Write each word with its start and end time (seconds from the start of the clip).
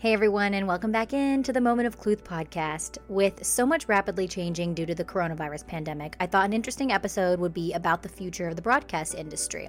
Hey 0.00 0.14
everyone, 0.14 0.54
and 0.54 0.66
welcome 0.66 0.90
back 0.90 1.12
into 1.12 1.52
the 1.52 1.60
Moment 1.60 1.86
of 1.86 1.98
Cluth 1.98 2.24
podcast. 2.24 2.96
With 3.08 3.44
so 3.44 3.66
much 3.66 3.86
rapidly 3.86 4.26
changing 4.26 4.72
due 4.72 4.86
to 4.86 4.94
the 4.94 5.04
coronavirus 5.04 5.66
pandemic, 5.66 6.16
I 6.18 6.26
thought 6.26 6.46
an 6.46 6.54
interesting 6.54 6.90
episode 6.90 7.38
would 7.38 7.52
be 7.52 7.74
about 7.74 8.02
the 8.02 8.08
future 8.08 8.48
of 8.48 8.56
the 8.56 8.62
broadcast 8.62 9.14
industry. 9.14 9.68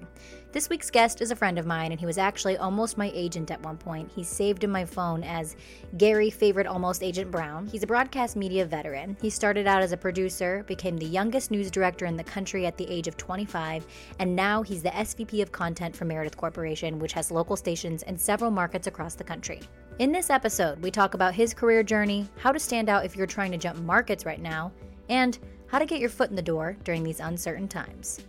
This 0.53 0.69
week's 0.69 0.89
guest 0.89 1.19
is 1.19 1.31
a 1.31 1.35
friend 1.35 1.59
of 1.59 1.65
mine, 1.65 1.91
and 1.91 1.99
he 1.99 2.05
was 2.05 2.17
actually 2.17 2.55
almost 2.55 2.97
my 2.97 3.11
agent 3.13 3.51
at 3.51 3.61
one 3.61 3.75
point. 3.75 4.09
He's 4.15 4.29
saved 4.29 4.63
in 4.63 4.71
my 4.71 4.85
phone 4.85 5.21
as 5.25 5.57
Gary 5.97 6.29
Favorite 6.29 6.65
Almost 6.65 7.03
Agent 7.03 7.29
Brown. 7.29 7.67
He's 7.67 7.83
a 7.83 7.87
broadcast 7.87 8.37
media 8.37 8.65
veteran. 8.65 9.17
He 9.21 9.29
started 9.29 9.67
out 9.67 9.81
as 9.81 9.91
a 9.91 9.97
producer, 9.97 10.63
became 10.65 10.95
the 10.95 11.05
youngest 11.05 11.51
news 11.51 11.69
director 11.69 12.05
in 12.05 12.15
the 12.15 12.23
country 12.23 12.65
at 12.65 12.77
the 12.77 12.89
age 12.89 13.09
of 13.09 13.17
25, 13.17 13.85
and 14.19 14.33
now 14.33 14.63
he's 14.63 14.81
the 14.81 14.91
SVP 14.91 15.41
of 15.41 15.51
content 15.51 15.93
for 15.93 16.05
Meredith 16.05 16.37
Corporation, 16.37 16.99
which 16.99 17.11
has 17.11 17.31
local 17.31 17.57
stations 17.57 18.03
in 18.03 18.17
several 18.17 18.49
markets 18.49 18.87
across 18.87 19.15
the 19.15 19.25
country. 19.25 19.59
In 20.01 20.11
this 20.11 20.31
episode, 20.31 20.81
we 20.81 20.89
talk 20.89 21.13
about 21.13 21.35
his 21.35 21.53
career 21.53 21.83
journey, 21.83 22.27
how 22.39 22.51
to 22.51 22.57
stand 22.57 22.89
out 22.89 23.05
if 23.05 23.15
you're 23.15 23.27
trying 23.27 23.51
to 23.51 23.57
jump 23.59 23.77
markets 23.81 24.25
right 24.25 24.41
now, 24.41 24.71
and 25.09 25.37
how 25.67 25.77
to 25.77 25.85
get 25.85 25.99
your 25.99 26.09
foot 26.09 26.31
in 26.31 26.35
the 26.35 26.41
door 26.41 26.75
during 26.83 27.03
these 27.03 27.19
uncertain 27.19 27.67
times. 27.67 28.19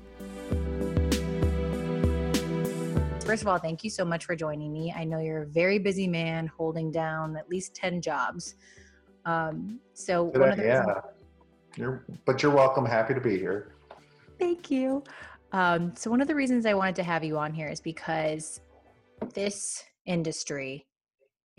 First 3.24 3.40
of 3.40 3.48
all, 3.48 3.56
thank 3.56 3.82
you 3.84 3.88
so 3.88 4.04
much 4.04 4.26
for 4.26 4.36
joining 4.36 4.70
me. 4.70 4.92
I 4.94 5.04
know 5.04 5.18
you're 5.18 5.44
a 5.44 5.46
very 5.46 5.78
busy 5.78 6.06
man 6.06 6.46
holding 6.46 6.90
down 6.90 7.38
at 7.38 7.48
least 7.48 7.74
10 7.74 8.02
jobs. 8.02 8.56
Um, 9.24 9.80
so, 9.94 10.24
one 10.24 10.50
of 10.50 10.58
the 10.58 10.64
yeah. 10.64 10.80
Reasons- 10.80 11.04
you're, 11.78 12.04
but 12.26 12.42
you're 12.42 12.52
welcome. 12.52 12.84
Happy 12.84 13.14
to 13.14 13.20
be 13.22 13.38
here. 13.38 13.76
Thank 14.38 14.70
you. 14.70 15.02
Um, 15.52 15.94
so, 15.96 16.10
one 16.10 16.20
of 16.20 16.28
the 16.28 16.34
reasons 16.34 16.66
I 16.66 16.74
wanted 16.74 16.96
to 16.96 17.02
have 17.02 17.24
you 17.24 17.38
on 17.38 17.54
here 17.54 17.68
is 17.68 17.80
because 17.80 18.60
this 19.32 19.82
industry 20.04 20.84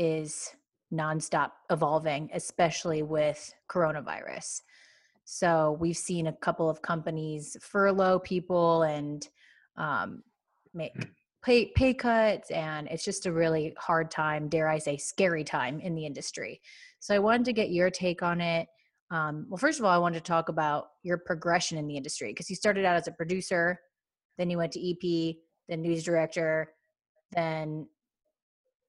is 0.04 0.54
nonstop 0.94 1.52
evolving, 1.72 2.30
especially 2.34 3.02
with 3.02 3.54
coronavirus. 3.70 4.62
So 5.26 5.78
we've 5.80 5.98
seen 5.98 6.28
a 6.28 6.34
couple 6.34 6.70
of 6.70 6.82
companies 6.82 7.56
furlough 7.62 8.20
people 8.20 8.84
and 8.84 9.28
um, 9.78 10.22
make 10.74 10.94
mm. 10.96 11.10
pay 11.44 11.72
pay 11.76 11.94
cuts, 11.94 12.52
and 12.52 12.88
it's 12.90 13.06
just 13.06 13.26
a 13.26 13.32
really 13.32 13.74
hard 13.78 14.12
time, 14.12 14.50
dare 14.50 14.68
I 14.68 14.78
say, 14.78 14.98
scary 14.98 15.44
time 15.44 15.80
in 15.80 15.96
the 15.96 16.06
industry. 16.06 16.62
So 17.00 17.16
I 17.16 17.20
wanted 17.20 17.46
to 17.46 17.54
get 17.54 17.72
your 17.72 17.90
take 17.90 18.22
on 18.22 18.42
it. 18.42 18.68
Um, 19.12 19.46
well, 19.50 19.58
first 19.58 19.80
of 19.80 19.86
all, 19.86 19.92
I 19.92 19.98
wanted 19.98 20.24
to 20.24 20.30
talk 20.30 20.50
about 20.50 20.88
your 21.04 21.18
progression 21.18 21.78
in 21.78 21.88
the 21.88 21.96
industry 21.96 22.32
because 22.32 22.50
you 22.50 22.56
started 22.56 22.84
out 22.86 22.96
as 22.96 23.08
a 23.08 23.12
producer, 23.12 23.80
then 24.38 24.50
you 24.50 24.58
went 24.58 24.74
to 24.74 24.90
EP, 24.90 25.36
then 25.70 25.82
news 25.82 26.04
director, 26.04 26.74
then 27.32 27.88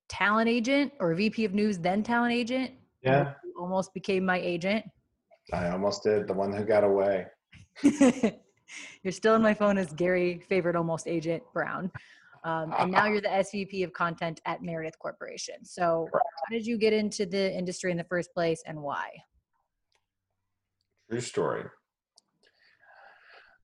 talent 0.08 0.48
agent 0.48 0.92
or 1.00 1.14
VP 1.14 1.44
of 1.44 1.54
news, 1.54 1.78
then 1.78 2.02
talent 2.02 2.32
agent. 2.32 2.72
Yeah. 3.02 3.34
almost 3.58 3.92
became 3.94 4.24
my 4.24 4.38
agent. 4.38 4.84
I 5.52 5.68
almost 5.68 6.02
did. 6.02 6.26
The 6.26 6.32
one 6.32 6.52
who 6.52 6.64
got 6.64 6.84
away. 6.84 7.26
you're 7.82 9.12
still 9.12 9.34
in 9.34 9.42
my 9.42 9.54
phone 9.54 9.76
as 9.78 9.92
Gary 9.92 10.42
favorite 10.48 10.76
almost 10.76 11.06
agent 11.06 11.42
Brown. 11.52 11.90
Um, 12.44 12.74
and 12.78 12.92
now 12.92 13.06
you're 13.06 13.22
the 13.22 13.28
SVP 13.28 13.84
of 13.84 13.92
content 13.92 14.40
at 14.44 14.62
Meredith 14.62 14.98
Corporation. 14.98 15.64
So, 15.64 16.08
how 16.12 16.50
did 16.50 16.66
you 16.66 16.76
get 16.76 16.92
into 16.92 17.24
the 17.24 17.56
industry 17.56 17.90
in 17.90 17.96
the 17.96 18.04
first 18.04 18.34
place 18.34 18.62
and 18.66 18.82
why? 18.82 19.08
True 21.10 21.20
story. 21.20 21.64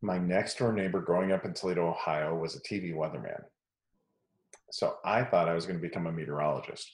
My 0.01 0.17
next 0.17 0.57
door 0.59 0.73
neighbor 0.73 1.01
growing 1.01 1.31
up 1.31 1.45
in 1.45 1.53
Toledo, 1.53 1.91
Ohio 1.91 2.35
was 2.35 2.57
a 2.57 2.61
TV 2.61 2.95
weatherman 2.95 3.43
so 4.71 4.97
I 5.05 5.25
thought 5.25 5.49
I 5.49 5.55
was 5.55 5.67
going 5.67 5.79
to 5.79 5.87
become 5.87 6.07
a 6.07 6.13
meteorologist. 6.13 6.91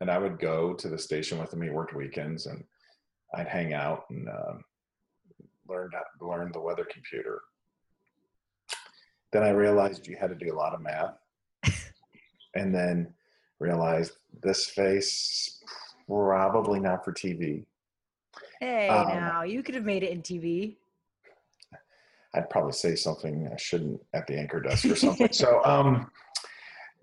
And 0.00 0.10
I 0.10 0.18
would 0.18 0.38
go 0.38 0.74
to 0.74 0.88
the 0.88 0.98
station 0.98 1.38
with 1.38 1.52
him. 1.52 1.62
He 1.62 1.70
worked 1.70 1.94
weekends, 1.94 2.46
and 2.46 2.64
I'd 3.34 3.48
hang 3.48 3.72
out 3.72 4.04
and 4.10 4.28
uh, 4.28 4.54
learn 5.68 5.90
learn 6.20 6.50
the 6.52 6.60
weather 6.60 6.86
computer. 6.92 7.40
Then 9.32 9.44
I 9.44 9.50
realized 9.50 10.06
you 10.06 10.16
had 10.20 10.30
to 10.30 10.44
do 10.44 10.52
a 10.52 10.56
lot 10.56 10.74
of 10.74 10.82
math, 10.82 11.14
and 12.54 12.74
then 12.74 13.14
realized 13.60 14.12
this 14.42 14.66
face 14.66 15.62
probably 16.08 16.80
not 16.80 17.04
for 17.04 17.12
TV. 17.12 17.64
Hey, 18.60 18.88
um, 18.88 19.08
now 19.08 19.42
you 19.42 19.62
could 19.62 19.74
have 19.74 19.84
made 19.84 20.02
it 20.02 20.10
in 20.10 20.22
TV. 20.22 20.76
I'd 22.34 22.50
probably 22.50 22.72
say 22.72 22.96
something 22.96 23.48
I 23.52 23.56
shouldn't 23.56 24.00
at 24.12 24.26
the 24.26 24.38
anchor 24.38 24.60
desk 24.60 24.86
or 24.86 24.96
something. 24.96 25.32
so, 25.32 25.64
um, 25.64 26.10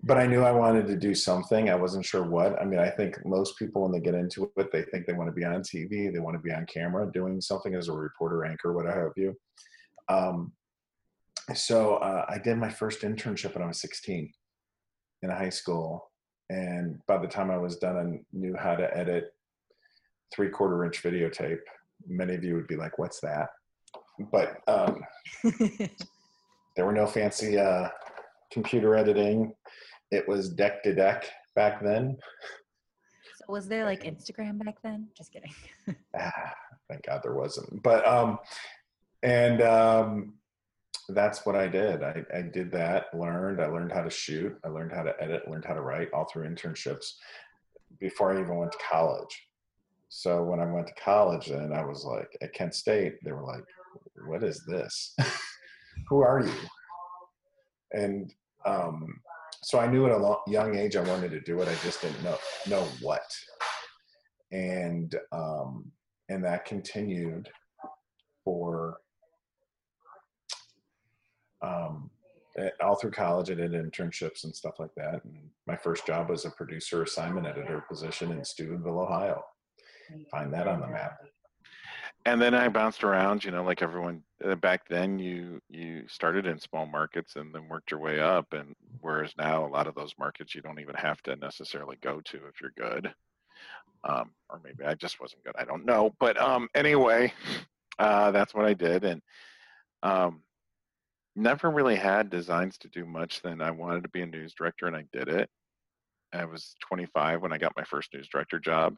but 0.04 0.18
I 0.18 0.26
knew 0.26 0.42
I 0.42 0.50
wanted 0.50 0.86
to 0.88 0.96
do 0.96 1.14
something. 1.14 1.70
I 1.70 1.76
wasn't 1.76 2.04
sure 2.04 2.24
what. 2.24 2.60
I 2.60 2.64
mean, 2.64 2.80
I 2.80 2.90
think 2.90 3.24
most 3.24 3.56
people, 3.56 3.82
when 3.82 3.92
they 3.92 4.00
get 4.00 4.14
into 4.14 4.50
it, 4.56 4.72
they 4.72 4.82
think 4.82 5.06
they 5.06 5.12
want 5.12 5.28
to 5.28 5.34
be 5.34 5.44
on 5.44 5.62
TV, 5.62 6.12
they 6.12 6.18
want 6.18 6.34
to 6.34 6.42
be 6.42 6.52
on 6.52 6.66
camera 6.66 7.10
doing 7.12 7.40
something 7.40 7.74
as 7.74 7.88
a 7.88 7.92
reporter, 7.92 8.44
anchor, 8.44 8.72
what 8.72 8.86
have 8.86 9.12
you. 9.16 9.34
Um, 10.08 10.52
so 11.54 11.96
uh, 11.96 12.26
I 12.28 12.38
did 12.38 12.56
my 12.56 12.68
first 12.68 13.02
internship 13.02 13.54
when 13.54 13.62
I 13.62 13.68
was 13.68 13.80
16 13.80 14.32
in 15.22 15.30
high 15.30 15.50
school. 15.50 16.10
And 16.50 16.98
by 17.06 17.18
the 17.18 17.28
time 17.28 17.50
I 17.50 17.56
was 17.56 17.76
done, 17.76 17.96
I 17.96 18.36
knew 18.36 18.56
how 18.56 18.74
to 18.74 18.96
edit 18.96 19.32
three 20.34 20.50
quarter 20.50 20.84
inch 20.84 21.02
videotape. 21.02 21.60
Many 22.08 22.34
of 22.34 22.42
you 22.42 22.54
would 22.54 22.66
be 22.66 22.76
like, 22.76 22.98
what's 22.98 23.20
that? 23.20 23.50
But 24.32 24.58
um, 24.66 25.02
there 26.76 26.84
were 26.84 26.92
no 26.92 27.06
fancy 27.06 27.58
uh, 27.58 27.88
computer 28.52 28.96
editing 28.96 29.54
it 30.12 30.28
was 30.28 30.50
deck 30.50 30.82
to 30.84 30.94
deck 30.94 31.28
back 31.56 31.82
then. 31.82 32.16
So 33.38 33.44
was 33.48 33.66
there 33.66 33.84
like 33.84 34.04
Instagram 34.04 34.62
back 34.64 34.76
then? 34.82 35.08
Just 35.16 35.32
kidding. 35.32 35.52
ah, 36.18 36.52
thank 36.88 37.06
God 37.06 37.20
there 37.24 37.34
wasn't. 37.34 37.82
But 37.82 38.06
um, 38.06 38.38
and 39.22 39.62
um, 39.62 40.34
that's 41.08 41.46
what 41.46 41.56
I 41.56 41.66
did. 41.66 42.02
I, 42.02 42.22
I 42.32 42.42
did 42.42 42.70
that. 42.72 43.06
Learned. 43.14 43.60
I 43.60 43.66
learned 43.66 43.92
how 43.92 44.02
to 44.02 44.10
shoot. 44.10 44.56
I 44.64 44.68
learned 44.68 44.92
how 44.92 45.02
to 45.02 45.14
edit. 45.20 45.48
Learned 45.48 45.64
how 45.64 45.74
to 45.74 45.80
write. 45.80 46.12
All 46.12 46.26
through 46.26 46.48
internships 46.48 47.14
before 47.98 48.36
I 48.36 48.40
even 48.40 48.56
went 48.56 48.72
to 48.72 48.78
college. 48.88 49.48
So 50.10 50.44
when 50.44 50.60
I 50.60 50.70
went 50.70 50.88
to 50.88 50.94
college, 51.02 51.48
and 51.48 51.74
I 51.74 51.82
was 51.84 52.04
like 52.04 52.36
at 52.42 52.52
Kent 52.52 52.74
State, 52.74 53.14
they 53.24 53.32
were 53.32 53.44
like, 53.44 53.64
"What 54.26 54.44
is 54.44 54.62
this? 54.68 55.16
Who 56.08 56.20
are 56.20 56.44
you?" 56.44 56.52
And 57.92 58.32
um, 58.66 59.06
so 59.62 59.78
I 59.78 59.86
knew 59.86 60.06
at 60.06 60.12
a 60.12 60.36
young 60.46 60.76
age 60.76 60.96
I 60.96 61.02
wanted 61.02 61.30
to 61.30 61.40
do 61.40 61.60
it. 61.60 61.68
I 61.68 61.74
just 61.84 62.02
didn't 62.02 62.22
know 62.22 62.38
know 62.68 62.86
what, 63.00 63.22
and 64.50 65.14
um, 65.32 65.90
and 66.28 66.44
that 66.44 66.64
continued 66.64 67.48
for 68.44 68.98
um, 71.62 72.10
eh, 72.58 72.70
all 72.82 72.96
through 72.96 73.12
college. 73.12 73.50
I 73.50 73.54
did 73.54 73.72
internships 73.72 74.44
and 74.44 74.54
stuff 74.54 74.74
like 74.78 74.94
that. 74.96 75.24
And 75.24 75.34
my 75.66 75.76
first 75.76 76.06
job 76.06 76.28
was 76.30 76.44
a 76.44 76.50
producer 76.50 77.02
assignment 77.02 77.46
editor 77.46 77.84
position 77.88 78.32
in 78.32 78.44
Steubenville, 78.44 79.00
Ohio. 79.00 79.42
Find 80.30 80.52
that 80.52 80.66
on 80.66 80.80
the 80.80 80.88
map 80.88 81.18
and 82.24 82.40
then 82.40 82.54
I 82.54 82.68
bounced 82.68 83.02
around, 83.04 83.44
you 83.44 83.50
know, 83.50 83.64
like 83.64 83.82
everyone 83.82 84.22
back 84.60 84.88
then. 84.88 85.18
You 85.18 85.60
you 85.68 86.04
started 86.08 86.46
in 86.46 86.58
small 86.58 86.86
markets 86.86 87.36
and 87.36 87.54
then 87.54 87.68
worked 87.68 87.90
your 87.90 88.00
way 88.00 88.20
up, 88.20 88.52
and 88.52 88.74
whereas 89.00 89.32
now 89.38 89.64
a 89.64 89.68
lot 89.68 89.86
of 89.86 89.94
those 89.94 90.14
markets 90.18 90.54
you 90.54 90.62
don't 90.62 90.80
even 90.80 90.94
have 90.94 91.22
to 91.22 91.36
necessarily 91.36 91.96
go 92.00 92.20
to 92.20 92.36
if 92.48 92.60
you're 92.60 92.72
good, 92.76 93.12
um, 94.04 94.30
or 94.50 94.60
maybe 94.64 94.84
I 94.84 94.94
just 94.94 95.20
wasn't 95.20 95.44
good. 95.44 95.54
I 95.58 95.64
don't 95.64 95.84
know, 95.84 96.14
but 96.18 96.40
um, 96.40 96.68
anyway, 96.74 97.32
uh, 97.98 98.30
that's 98.30 98.54
what 98.54 98.66
I 98.66 98.74
did, 98.74 99.04
and 99.04 99.22
um, 100.02 100.42
never 101.36 101.70
really 101.70 101.96
had 101.96 102.30
designs 102.30 102.78
to 102.78 102.88
do 102.88 103.06
much. 103.06 103.42
Then 103.42 103.60
I 103.60 103.70
wanted 103.70 104.02
to 104.02 104.10
be 104.10 104.22
a 104.22 104.26
news 104.26 104.54
director, 104.54 104.86
and 104.86 104.96
I 104.96 105.04
did 105.12 105.28
it. 105.28 105.48
I 106.32 106.46
was 106.46 106.74
25 106.80 107.42
when 107.42 107.52
I 107.52 107.58
got 107.58 107.76
my 107.76 107.84
first 107.84 108.14
news 108.14 108.28
director 108.28 108.58
job. 108.58 108.96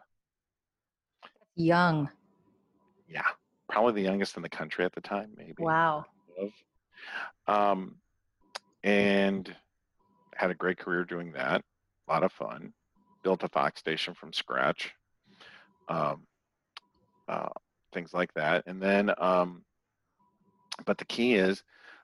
Young 3.06 3.38
probably 3.68 3.92
the 3.92 4.08
youngest 4.08 4.36
in 4.36 4.42
the 4.42 4.48
country 4.48 4.84
at 4.84 4.92
the 4.92 5.00
time, 5.00 5.30
maybe. 5.36 5.54
Wow. 5.58 6.04
Um, 7.46 7.96
and 8.82 9.54
had 10.34 10.50
a 10.50 10.54
great 10.54 10.78
career 10.78 11.04
doing 11.04 11.32
that. 11.32 11.62
A 12.08 12.12
lot 12.12 12.22
of 12.22 12.32
fun. 12.32 12.72
Built 13.22 13.44
a 13.44 13.48
Fox 13.48 13.80
station 13.80 14.14
from 14.14 14.32
scratch. 14.32 14.92
Um, 15.88 16.26
uh, 17.28 17.48
things 17.92 18.12
like 18.12 18.32
that. 18.34 18.64
And 18.66 18.82
then, 18.82 19.12
um, 19.18 19.64
but 20.84 20.98
the 20.98 21.04
key 21.04 21.34
is, 21.34 21.62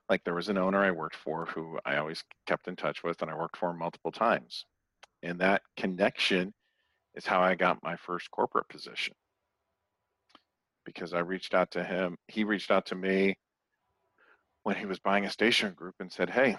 like, 0.08 0.24
there 0.24 0.34
was 0.34 0.48
an 0.48 0.58
owner 0.58 0.82
I 0.82 0.90
worked 0.90 1.16
for 1.16 1.46
who 1.46 1.78
I 1.84 1.96
always 1.96 2.24
kept 2.46 2.68
in 2.68 2.76
touch 2.76 3.02
with, 3.02 3.20
and 3.22 3.30
I 3.30 3.36
worked 3.36 3.56
for 3.56 3.70
him 3.70 3.78
multiple 3.78 4.12
times. 4.12 4.64
And 5.22 5.40
that 5.40 5.62
connection 5.76 6.54
is 7.14 7.26
how 7.26 7.42
I 7.42 7.54
got 7.54 7.82
my 7.82 7.96
first 7.96 8.30
corporate 8.30 8.68
position 8.68 9.14
because 10.84 11.12
I 11.12 11.20
reached 11.20 11.54
out 11.54 11.70
to 11.72 11.84
him. 11.84 12.16
He 12.28 12.44
reached 12.44 12.70
out 12.70 12.86
to 12.86 12.94
me 12.94 13.36
when 14.62 14.76
he 14.76 14.86
was 14.86 14.98
buying 14.98 15.24
a 15.24 15.30
station 15.30 15.72
group 15.74 15.94
and 16.00 16.12
said, 16.12 16.30
Hey, 16.30 16.56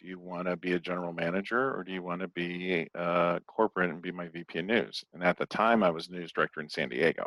do 0.00 0.08
you 0.08 0.18
want 0.18 0.48
to 0.48 0.56
be 0.56 0.72
a 0.72 0.80
general 0.80 1.12
manager 1.12 1.74
or 1.74 1.84
do 1.84 1.92
you 1.92 2.02
want 2.02 2.20
to 2.20 2.28
be 2.28 2.88
uh, 2.94 3.38
corporate 3.46 3.90
and 3.90 4.02
be 4.02 4.12
my 4.12 4.28
VP 4.28 4.58
of 4.58 4.64
news? 4.66 5.04
And 5.12 5.22
at 5.22 5.38
the 5.38 5.46
time, 5.46 5.82
I 5.82 5.90
was 5.90 6.10
news 6.10 6.32
director 6.32 6.60
in 6.60 6.68
San 6.68 6.88
Diego. 6.88 7.26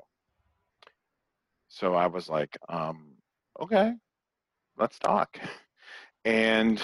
So 1.69 1.93
I 1.93 2.07
was 2.07 2.29
like, 2.29 2.57
um, 2.69 3.13
okay, 3.61 3.93
let's 4.77 4.99
talk. 4.99 5.39
And 6.25 6.81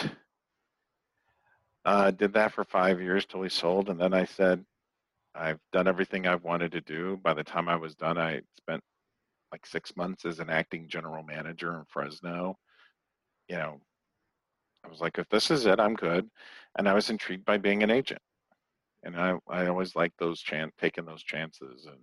uh, 1.84 2.12
did 2.12 2.32
that 2.34 2.54
for 2.54 2.64
five 2.64 3.02
years 3.02 3.26
till 3.26 3.42
we 3.42 3.50
sold. 3.50 3.90
And 3.90 4.00
then 4.00 4.14
I 4.14 4.24
said, 4.24 4.64
I've 5.36 5.60
done 5.72 5.88
everything 5.88 6.28
I've 6.28 6.44
wanted 6.44 6.72
to 6.74 6.82
do. 6.82 7.18
By 7.24 7.34
the 7.34 7.44
time 7.44 7.68
I 7.68 7.76
was 7.76 7.96
done, 7.96 8.18
I 8.18 8.42
spent 8.58 8.82
like 9.52 9.66
six 9.66 9.96
months 9.96 10.26
as 10.26 10.40
an 10.40 10.50
acting 10.50 10.88
general 10.88 11.24
manager 11.24 11.78
in 11.78 11.84
Fresno. 11.88 12.58
You 13.50 13.58
know, 13.58 13.82
I 14.86 14.90
was 14.90 15.00
like, 15.00 15.18
if 15.18 15.28
this 15.30 15.52
is 15.52 15.66
it, 15.66 15.80
I'm 15.80 15.96
good. 15.96 16.30
And 16.78 16.88
I 16.88 16.94
was 16.94 17.10
intrigued 17.10 17.46
by 17.46 17.58
being 17.58 17.84
an 17.84 17.92
agent. 17.92 18.22
And 19.04 19.16
I, 19.16 19.38
I 19.50 19.68
always 19.68 19.96
like 19.96 20.14
those 20.18 20.42
chance 20.42 20.72
taking 20.80 21.06
those 21.06 21.24
chances 21.24 21.86
and 21.86 22.00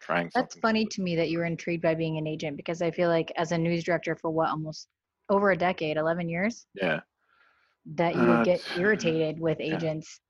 trying 0.00 0.30
That's 0.34 0.58
funny 0.60 0.86
to 0.86 1.02
me 1.02 1.16
that 1.16 1.30
you 1.30 1.38
were 1.38 1.44
intrigued 1.44 1.82
by 1.82 1.94
being 1.94 2.18
an 2.18 2.26
agent 2.26 2.56
because 2.56 2.82
I 2.82 2.90
feel 2.90 3.08
like 3.08 3.30
as 3.36 3.52
a 3.52 3.58
news 3.58 3.84
director 3.84 4.16
for 4.16 4.30
what 4.30 4.50
almost 4.50 4.88
over 5.28 5.50
a 5.50 5.56
decade, 5.56 5.96
11 5.96 6.28
years? 6.28 6.66
Yeah. 6.74 7.00
That 7.94 8.14
you 8.14 8.22
would 8.22 8.40
Uh, 8.40 8.44
get 8.44 8.62
irritated 8.76 9.38
with 9.38 9.60
yeah. 9.60 9.76
agents. 9.76 10.20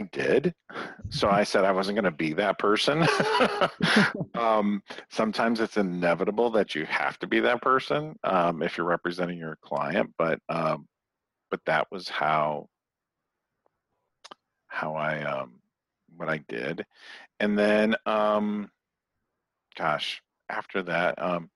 I 0.00 0.08
did. 0.12 0.54
So 1.10 1.28
I 1.28 1.44
said 1.44 1.64
I 1.64 1.72
wasn't 1.72 1.96
going 1.96 2.04
to 2.04 2.10
be 2.10 2.32
that 2.34 2.58
person. 2.58 3.06
um, 4.34 4.82
sometimes 5.10 5.60
it's 5.60 5.76
inevitable 5.76 6.50
that 6.52 6.74
you 6.74 6.86
have 6.86 7.18
to 7.18 7.26
be 7.26 7.40
that 7.40 7.60
person 7.60 8.16
um, 8.24 8.62
if 8.62 8.76
you're 8.76 8.86
representing 8.86 9.38
your 9.38 9.58
client, 9.62 10.10
but 10.16 10.38
um, 10.48 10.86
but 11.50 11.60
that 11.66 11.88
was 11.90 12.08
how 12.08 12.68
how 14.68 14.94
I 14.94 15.22
um, 15.22 15.60
what 16.16 16.28
I 16.28 16.38
did, 16.48 16.86
and 17.40 17.58
then 17.58 17.96
um, 18.06 18.70
gosh, 19.76 20.22
after 20.48 20.82
that, 20.84 21.20
um, 21.20 21.50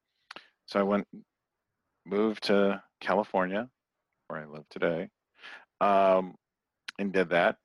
so 0.67 0.81
I 0.81 0.83
went 0.83 1.07
moved 2.07 2.45
to 2.45 2.83
California, 3.01 3.69
where 4.27 4.41
I 4.41 4.47
live 4.47 4.65
today, 4.69 5.09
um, 5.81 6.35
and 6.99 7.13
did 7.13 7.31
that 7.31 7.57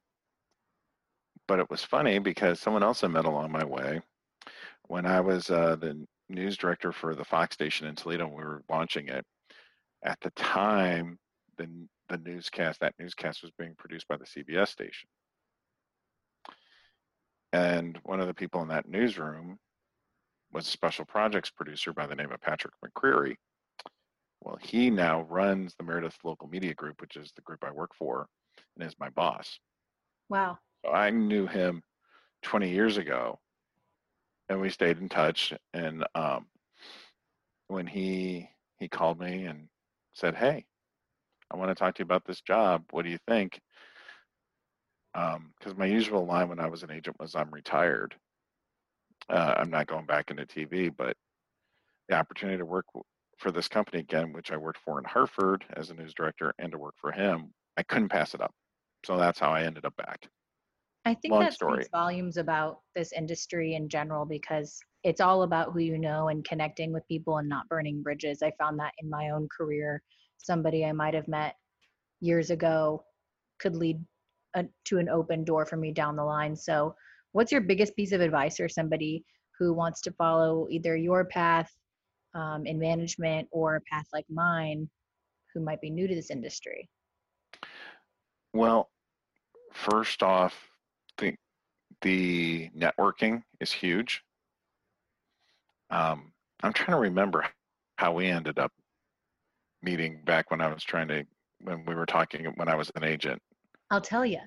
but 1.50 1.60
it 1.60 1.70
was 1.72 1.84
funny 1.84 2.20
because 2.20 2.60
someone 2.60 2.84
else 2.84 3.04
I 3.04 3.08
met 3.08 3.26
along 3.26 3.52
my 3.52 3.66
way, 3.66 4.02
when 4.88 5.08
I 5.08 5.20
was 5.20 5.50
uh, 5.50 5.76
the 5.78 6.06
news 6.30 6.56
director 6.56 6.92
for 6.92 7.16
the 7.16 7.26
Fox 7.26 7.56
station 7.56 7.88
in 7.88 7.96
Toledo, 7.96 8.28
we 8.28 8.36
were 8.36 8.62
launching 8.70 9.08
it. 9.08 9.26
At 10.04 10.20
the 10.22 10.30
time, 10.32 11.18
the 11.58 11.68
the 12.08 12.20
newscast 12.20 12.80
that 12.82 12.94
newscast 13.00 13.42
was 13.42 13.52
being 13.58 13.74
produced 13.80 14.08
by 14.08 14.18
the 14.18 14.26
CBS 14.26 14.68
station, 14.68 15.10
and 17.52 18.00
one 18.04 18.20
of 18.20 18.28
the 18.28 18.34
people 18.34 18.62
in 18.62 18.68
that 18.68 18.88
newsroom 18.88 19.58
was 20.54 20.68
a 20.68 20.72
special 20.72 21.06
projects 21.06 21.50
producer 21.50 21.94
by 21.94 22.06
the 22.06 22.16
name 22.16 22.32
of 22.32 22.42
Patrick 22.42 22.76
McCreery. 22.86 23.36
Well, 24.42 24.60
he 24.62 24.92
now 24.92 25.22
runs 25.24 25.74
the 25.76 25.84
Meredith 25.84 26.18
Local 26.24 26.48
Media 26.48 26.76
Group, 26.76 27.02
which 27.02 27.16
is 27.16 27.32
the 27.36 27.42
group 27.42 27.64
I 27.64 27.72
work 27.72 27.96
for, 27.98 28.28
and 28.76 28.88
is 28.88 28.96
my 29.00 29.10
boss. 29.10 29.60
Wow. 30.30 30.60
So 30.86 30.92
I 30.92 31.10
knew 31.10 31.48
him 31.48 31.84
20 32.44 32.70
years 32.70 32.98
ago, 32.98 33.40
and 34.50 34.62
we 34.62 34.70
stayed 34.70 35.00
in 35.00 35.10
touch. 35.10 35.54
And 35.74 36.06
um, 36.16 36.48
when 37.68 37.88
he 37.88 38.50
he 38.80 38.88
called 38.88 39.20
me 39.20 39.46
and 39.46 39.68
said, 40.14 40.36
"Hey, 40.36 40.66
I 41.52 41.58
want 41.58 41.70
to 41.70 41.76
talk 41.76 41.96
to 41.96 42.00
you 42.00 42.06
about 42.06 42.26
this 42.26 42.42
job. 42.42 42.86
What 42.92 43.04
do 43.04 43.12
you 43.12 43.20
think?" 43.28 43.60
Because 45.14 45.78
my 45.78 45.86
usual 45.86 46.26
line 46.26 46.50
when 46.50 46.60
I 46.60 46.68
was 46.68 46.84
an 46.84 46.92
agent 46.92 47.18
was, 47.20 47.36
"I'm 47.36 47.52
retired. 47.52 48.16
Uh, 49.30 49.56
I'm 49.58 49.70
not 49.70 49.88
going 49.88 50.06
back 50.06 50.32
into 50.32 50.46
TV." 50.46 50.90
But 50.96 51.18
the 52.10 52.16
opportunity 52.16 52.58
to 52.58 52.66
work 52.66 52.86
for 53.38 53.52
this 53.52 53.68
company 53.68 54.00
again, 54.00 54.34
which 54.34 54.52
I 54.52 54.58
worked 54.58 54.80
for 54.84 55.00
in 55.00 55.06
Hartford 55.06 55.66
as 55.76 55.90
a 55.90 55.94
news 55.94 56.14
director, 56.14 56.54
and 56.60 56.72
to 56.72 56.78
work 56.78 56.96
for 57.00 57.12
him, 57.12 57.54
I 57.78 57.84
couldn't 57.84 58.10
pass 58.10 58.34
it 58.34 58.42
up. 58.42 58.54
So 59.06 59.18
that's 59.18 59.40
how 59.40 59.52
I 59.52 59.64
ended 59.64 59.86
up 59.86 59.96
back. 59.96 60.28
I 61.06 61.14
think 61.14 61.34
Long 61.34 61.42
that 61.42 61.54
story. 61.54 61.78
speaks 61.84 61.90
volumes 61.92 62.38
about 62.38 62.80
this 62.96 63.14
industry 63.14 63.76
in 63.76 63.90
general 63.90 64.26
because 64.26 64.80
it's 65.04 65.22
all 65.22 65.44
about 65.44 65.72
who 65.72 65.80
you 65.80 65.98
know 65.98 66.28
and 66.28 66.44
connecting 66.44 66.92
with 66.92 67.08
people 67.08 67.38
and 67.38 67.48
not 67.48 67.70
burning 67.70 68.04
bridges. 68.04 68.44
I 68.44 68.52
found 68.60 68.78
that 68.80 68.94
in 69.02 69.10
my 69.10 69.30
own 69.30 69.48
career. 69.56 70.02
Somebody 70.38 70.86
I 70.86 70.92
might 70.92 71.14
have 71.14 71.28
met 71.28 71.56
years 72.22 72.50
ago 72.50 73.04
could 73.60 73.76
lead 73.76 74.04
a, 74.56 74.66
to 74.86 74.98
an 74.98 75.10
open 75.10 75.44
door 75.44 75.66
for 75.66 75.78
me 75.78 75.92
down 75.92 76.16
the 76.16 76.24
line. 76.24 76.56
So, 76.56 76.96
what's 77.32 77.52
your 77.52 77.62
biggest 77.62 77.96
piece 77.96 78.12
of 78.12 78.22
advice 78.22 78.58
for 78.58 78.68
somebody 78.68 79.24
who 79.58 79.74
wants 79.74 80.02
to 80.02 80.12
follow 80.12 80.68
either 80.70 80.96
your 80.96 81.26
path 81.26 81.72
um, 82.34 82.66
in 82.66 82.80
management 82.80 83.48
or 83.52 83.76
a 83.76 83.82
path 83.82 84.06
like 84.14 84.26
mine 84.30 84.90
who 85.54 85.62
might 85.62 85.82
be 85.82 85.90
new 85.90 86.08
to 86.08 86.16
this 86.16 86.32
industry? 86.32 86.90
Well, 88.54 88.90
first 89.74 90.24
off, 90.24 90.69
the 92.02 92.70
networking 92.78 93.44
is 93.60 93.72
huge. 93.72 94.24
Um, 95.90 96.34
I'm 96.64 96.74
trying 96.74 96.96
to 96.96 97.02
remember 97.02 97.46
how 97.98 98.14
we 98.14 98.28
ended 98.28 98.60
up 98.60 98.72
meeting 99.82 100.22
back 100.26 100.52
when 100.52 100.62
I 100.62 100.68
was 100.74 100.84
trying 100.84 101.08
to 101.10 101.26
when 101.62 101.86
we 101.86 101.96
were 101.96 102.06
talking 102.06 102.46
when 102.56 102.70
I 102.70 102.76
was 102.76 102.92
an 102.96 103.04
agent. 103.04 103.42
I'll 103.92 104.02
tell 104.02 104.26
you. 104.26 104.40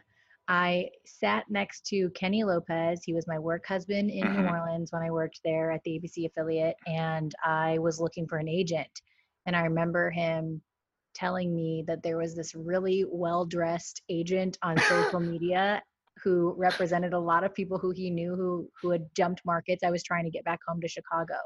I 0.49 0.91
sat 1.07 1.49
next 1.49 1.87
to 1.87 2.11
Kenny 2.11 2.43
Lopez. 2.45 3.03
He 3.05 3.15
was 3.15 3.29
my 3.29 3.39
work 3.39 3.65
husband 3.67 4.11
in 4.11 4.33
New 4.33 4.43
Mhm. 4.43 4.51
Orleans 4.51 4.93
when 4.93 5.03
I 5.03 5.11
worked 5.11 5.41
there 5.45 5.71
at 5.71 5.83
the 5.85 5.93
ABC 5.99 6.27
affiliate, 6.27 6.77
and 6.87 7.35
I 7.45 7.79
was 7.79 8.01
looking 8.01 8.27
for 8.27 8.39
an 8.39 8.49
agent. 8.49 9.03
And 9.47 9.55
I 9.57 9.63
remember 9.63 10.11
him 10.11 10.63
telling 11.15 11.55
me 11.55 11.85
that 11.87 12.03
there 12.03 12.17
was 12.17 12.35
this 12.35 12.55
really 12.55 13.05
well 13.09 13.45
dressed 13.45 14.03
agent 14.09 14.59
on 14.63 14.77
social 14.79 15.21
media 15.21 15.83
who 16.23 16.55
represented 16.57 17.13
a 17.13 17.19
lot 17.19 17.45
of 17.45 17.55
people 17.55 17.79
who 17.79 17.91
he 17.91 18.11
knew 18.11 18.35
who 18.35 18.69
who 18.81 18.91
had 18.91 19.07
jumped 19.17 19.43
markets. 19.45 19.83
I 19.83 19.91
was 19.91 20.03
trying 20.03 20.25
to 20.25 20.31
get 20.31 20.45
back 20.45 20.61
home 20.67 20.81
to 20.81 20.89
Chicago. 20.89 21.37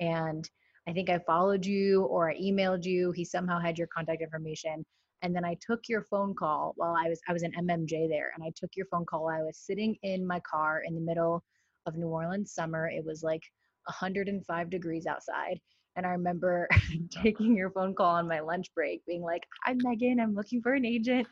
And 0.00 0.48
I 0.88 0.92
think 0.92 1.10
I 1.10 1.18
followed 1.20 1.64
you 1.64 2.02
or 2.04 2.30
I 2.30 2.36
emailed 2.36 2.84
you. 2.84 3.12
He 3.12 3.24
somehow 3.24 3.60
had 3.60 3.78
your 3.78 3.88
contact 3.88 4.22
information. 4.22 4.84
And 5.22 5.34
then 5.34 5.44
I 5.44 5.56
took 5.64 5.88
your 5.88 6.02
phone 6.02 6.34
call 6.34 6.72
while 6.76 6.96
I 6.98 7.08
was 7.08 7.20
I 7.28 7.32
was 7.32 7.42
in 7.42 7.52
MMJ 7.52 8.08
there 8.08 8.32
and 8.34 8.44
I 8.44 8.52
took 8.56 8.70
your 8.74 8.86
phone 8.86 9.06
call. 9.06 9.28
I 9.28 9.42
was 9.42 9.58
sitting 9.58 9.96
in 10.02 10.26
my 10.26 10.40
car 10.40 10.82
in 10.86 10.94
the 10.94 11.00
middle 11.00 11.42
of 11.86 11.96
New 11.96 12.08
Orleans 12.08 12.52
summer. 12.52 12.88
It 12.88 13.04
was 13.04 13.22
like 13.22 13.42
105 13.86 14.70
degrees 14.70 15.06
outside. 15.06 15.60
And 15.96 16.06
I 16.06 16.10
remember 16.10 16.68
taking 17.22 17.56
your 17.56 17.70
phone 17.70 17.94
call 17.94 18.16
on 18.16 18.26
my 18.26 18.40
lunch 18.40 18.72
break, 18.74 19.04
being 19.06 19.22
like, 19.22 19.42
Hi 19.64 19.74
Megan, 19.76 20.20
I'm 20.20 20.34
looking 20.34 20.62
for 20.62 20.74
an 20.74 20.84
agent. 20.84 21.26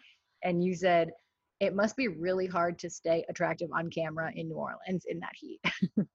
And 0.44 0.62
you 0.62 0.75
said, 0.75 1.10
It 1.60 1.74
must 1.74 1.96
be 1.96 2.08
really 2.08 2.46
hard 2.46 2.78
to 2.80 2.90
stay 2.90 3.24
attractive 3.28 3.70
on 3.72 3.90
camera 3.90 4.32
in 4.34 4.48
New 4.48 4.56
Orleans 4.56 5.04
in 5.06 5.20
that 5.20 5.32
heat. 5.34 5.60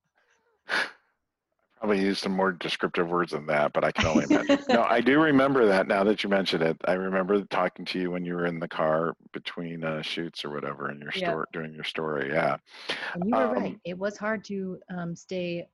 I 0.70 1.88
probably 1.88 2.02
used 2.04 2.24
some 2.24 2.32
more 2.32 2.52
descriptive 2.52 3.10
words 3.10 3.34
than 3.34 3.46
that, 3.48 3.74
but 3.74 3.84
I 3.84 3.92
can 3.92 4.08
only 4.08 4.24
imagine. 4.24 4.58
no, 4.70 4.84
I 4.84 5.02
do 5.02 5.22
remember 5.22 5.68
that 5.68 5.88
now 5.88 6.04
that 6.06 6.24
you 6.24 6.30
mention 6.30 6.64
it. 6.64 6.78
I 6.86 6.94
remember 6.94 7.44
talking 7.44 7.86
to 7.86 8.00
you 8.00 8.10
when 8.10 8.26
you 8.26 8.34
were 8.34 8.48
in 8.48 8.60
the 8.60 8.68
car 8.68 9.14
between 9.34 9.84
uh, 9.84 10.02
shoots 10.02 10.44
or 10.44 10.50
whatever 10.50 10.90
in 10.90 11.00
your 11.00 11.12
Yep. 11.12 11.28
story 11.28 11.46
doing 11.54 11.74
your 11.74 11.84
story. 11.84 12.32
Yeah. 12.32 12.58
And 13.14 13.28
you 13.28 13.36
were 13.36 13.48
right. 13.54 13.68
Um, 13.74 13.82
It 13.86 13.98
was 14.00 14.18
hard 14.18 14.44
to 14.46 14.80
um, 14.90 15.16
stay 15.16 15.68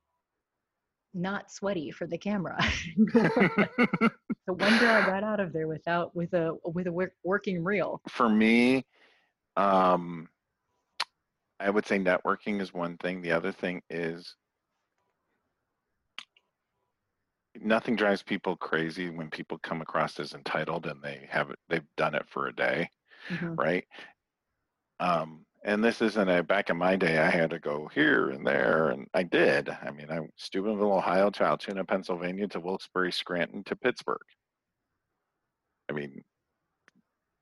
not 1.14 1.50
sweaty 1.50 1.90
for 1.90 2.06
the 2.06 2.18
camera. 2.18 2.58
the 2.96 4.10
wonder 4.48 4.86
I 4.88 5.06
got 5.06 5.24
out 5.24 5.40
of 5.40 5.52
there 5.52 5.68
without 5.68 6.14
with 6.16 6.34
a 6.34 6.56
with 6.64 6.86
a 6.88 6.92
work, 6.92 7.12
working 7.24 7.62
reel. 7.62 8.00
for 8.08 8.28
me, 8.28 8.84
um, 9.56 10.28
I 11.60 11.70
would 11.70 11.86
say 11.86 11.98
networking 11.98 12.60
is 12.60 12.74
one 12.74 12.96
thing. 12.98 13.22
The 13.22 13.32
other 13.32 13.52
thing 13.52 13.82
is 13.90 14.34
nothing 17.60 17.96
drives 17.96 18.22
people 18.22 18.56
crazy 18.56 19.10
when 19.10 19.30
people 19.30 19.58
come 19.58 19.80
across 19.82 20.18
as 20.18 20.32
entitled 20.32 20.86
and 20.86 21.02
they 21.02 21.26
have 21.30 21.50
it, 21.50 21.58
they've 21.68 21.86
done 21.96 22.14
it 22.14 22.26
for 22.28 22.48
a 22.48 22.54
day, 22.54 22.88
Mhm. 23.28 23.56
right? 23.58 23.86
Um, 25.00 25.44
and 25.64 25.84
this 25.84 26.00
isn't 26.02 26.28
a 26.28 26.42
back 26.42 26.70
in 26.70 26.76
my 26.76 26.96
day. 26.96 27.18
I 27.18 27.30
had 27.30 27.50
to 27.50 27.58
go 27.58 27.86
here 27.88 28.30
and 28.30 28.44
there, 28.46 28.88
and 28.90 29.06
I 29.14 29.22
did. 29.22 29.68
I 29.68 29.90
mean, 29.92 30.10
I 30.10 30.20
Steubenville, 30.36 30.92
Ohio 30.92 31.30
to 31.30 31.44
Altoona, 31.44 31.84
Pennsylvania 31.84 32.48
to 32.48 32.60
Wilkes-Barre, 32.60 33.12
Scranton 33.12 33.62
to 33.64 33.76
Pittsburgh. 33.76 34.26
I 35.88 35.92
mean, 35.92 36.24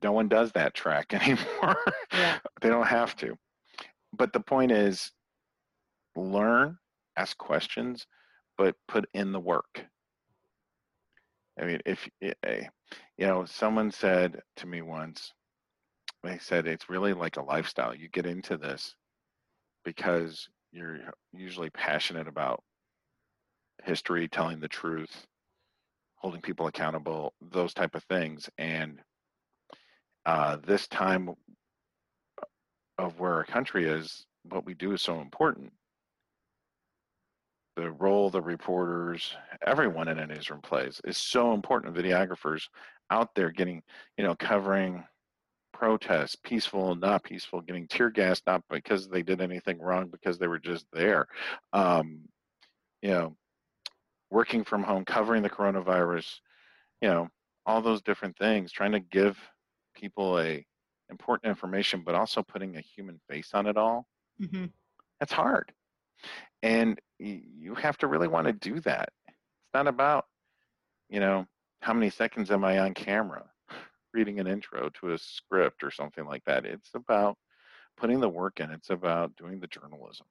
no 0.02 0.12
one 0.12 0.28
does 0.28 0.52
that 0.52 0.75
track 0.75 1.12
anymore. 1.14 1.76
Yeah. 2.12 2.38
they 2.61 2.69
don't 2.69 2.87
have 2.87 3.16
to. 3.16 3.37
But 4.12 4.33
the 4.33 4.40
point 4.40 4.73
is, 4.73 5.12
learn, 6.16 6.78
ask 7.16 7.37
questions, 7.38 8.07
but 8.59 8.75
put 8.88 9.07
in 9.14 9.33
the 9.33 9.40
work. 9.40 9.85
I 11.61 11.64
mean, 11.64 11.80
if 11.87 12.09
y- 12.21 12.35
eh, 12.45 12.64
you 13.19 13.26
know, 13.26 13.45
someone 13.45 13.90
said 13.90 14.40
to 14.57 14.66
me 14.66 14.83
once, 14.83 15.33
they 16.23 16.38
said 16.38 16.66
it's 16.66 16.88
really 16.90 17.12
like 17.14 17.37
a 17.37 17.42
lifestyle. 17.42 17.95
You 17.95 18.09
get 18.09 18.26
into 18.26 18.57
this 18.57 18.95
because 19.85 20.49
you're 20.73 20.99
usually 21.33 21.71
passionate 21.71 22.28
about 22.28 22.62
history, 23.85 24.28
telling 24.28 24.61
the 24.61 24.69
truth, 24.69 25.26
holding 26.16 26.40
people 26.40 26.66
accountable, 26.66 27.35
those 27.40 27.73
type 27.75 27.95
of 27.95 28.04
things. 28.04 28.49
And 28.59 29.00
uh, 30.27 30.57
this 30.67 30.87
time 30.89 31.31
of 32.99 33.19
where 33.19 33.35
our 33.35 33.45
country 33.45 33.87
is, 33.87 34.27
what 34.45 34.65
we 34.67 34.75
do 34.75 34.93
is 34.93 35.03
so 35.03 35.21
important. 35.21 35.73
The 37.77 37.91
role 37.91 38.31
the 38.31 38.43
reporters, 38.43 39.35
everyone 39.67 40.09
in 40.09 40.19
a 40.19 40.27
newsroom 40.27 40.61
plays 40.61 41.00
is 41.05 41.17
so 41.17 41.55
important. 41.55 41.95
Videographers 41.95 42.62
out 43.11 43.35
there 43.35 43.50
getting, 43.50 43.83
you 44.19 44.25
know, 44.25 44.35
covering 44.35 45.05
protests, 45.73 46.37
peaceful, 46.45 46.95
not 46.95 47.25
peaceful, 47.25 47.62
getting 47.62 47.87
tear 47.89 48.11
gassed, 48.11 48.43
not 48.47 48.62
because 48.69 49.09
they 49.09 49.23
did 49.23 49.41
anything 49.41 49.81
wrong, 49.81 50.09
because 50.09 50.39
they 50.39 50.47
were 50.47 50.59
just 50.59 50.85
there. 50.93 51.27
Um, 51.73 52.21
you 53.00 53.11
know, 53.11 53.37
working 54.31 54.62
from 54.62 54.83
home, 54.83 55.05
covering 55.05 55.43
the 55.43 55.49
coronavirus, 55.49 56.41
you 57.00 57.09
know, 57.09 57.29
all 57.65 57.81
those 57.81 58.03
different 58.03 58.37
things, 58.37 58.73
trying 58.73 58.93
to 58.93 59.00
give 59.00 59.39
people 59.94 60.38
a 60.40 60.66
important 61.11 61.50
information, 61.50 62.02
but 62.04 62.14
also 62.14 62.42
putting 62.42 62.76
a 62.76 62.80
human 62.80 63.20
face 63.28 63.54
on 63.54 63.66
it 63.66 63.76
all. 63.76 64.06
Mhm. 64.40 64.73
That's 65.18 65.32
hard. 65.32 65.75
And 66.62 67.00
you 67.18 67.75
have 67.75 67.99
to 67.99 68.06
really 68.06 68.28
want 68.28 68.47
to 68.47 68.52
do 68.52 68.80
that. 68.80 69.12
It's 69.28 69.75
not 69.75 69.88
about, 69.88 70.28
you 71.09 71.20
know, 71.20 71.47
how 71.82 71.94
many 71.94 72.11
seconds 72.11 72.50
am 72.50 72.64
I 72.64 72.78
on 72.80 72.94
camera 72.94 73.52
reading 74.14 74.40
an 74.40 74.47
intro 74.47 74.90
to 74.90 75.12
a 75.12 75.18
script 75.18 75.82
or 75.85 75.90
something 75.90 76.25
like 76.26 76.44
that. 76.44 76.66
It's 76.66 76.94
about 76.94 77.38
putting 77.97 78.20
the 78.20 78.28
work 78.28 78.61
in, 78.61 78.70
it's 78.70 78.90
about 78.90 79.37
doing 79.37 79.61
the 79.61 79.66
journalism. 79.68 80.26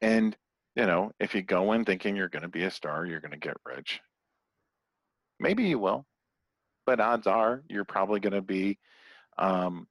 And, 0.00 0.36
you 0.74 0.86
know, 0.86 1.12
if 1.18 1.34
you 1.34 1.42
go 1.42 1.72
in 1.72 1.84
thinking 1.84 2.16
you're 2.16 2.28
going 2.28 2.42
to 2.42 2.48
be 2.48 2.64
a 2.64 2.70
star, 2.70 3.04
you're 3.06 3.20
going 3.20 3.32
to 3.32 3.36
get 3.38 3.56
rich. 3.64 4.00
Maybe 5.38 5.64
you 5.64 5.78
will, 5.78 6.06
but 6.86 7.00
odds 7.00 7.26
are 7.26 7.62
you're 7.68 7.84
probably 7.84 8.20
going 8.20 8.32
to 8.34 8.42
be, 8.42 8.78
um, 9.38 9.86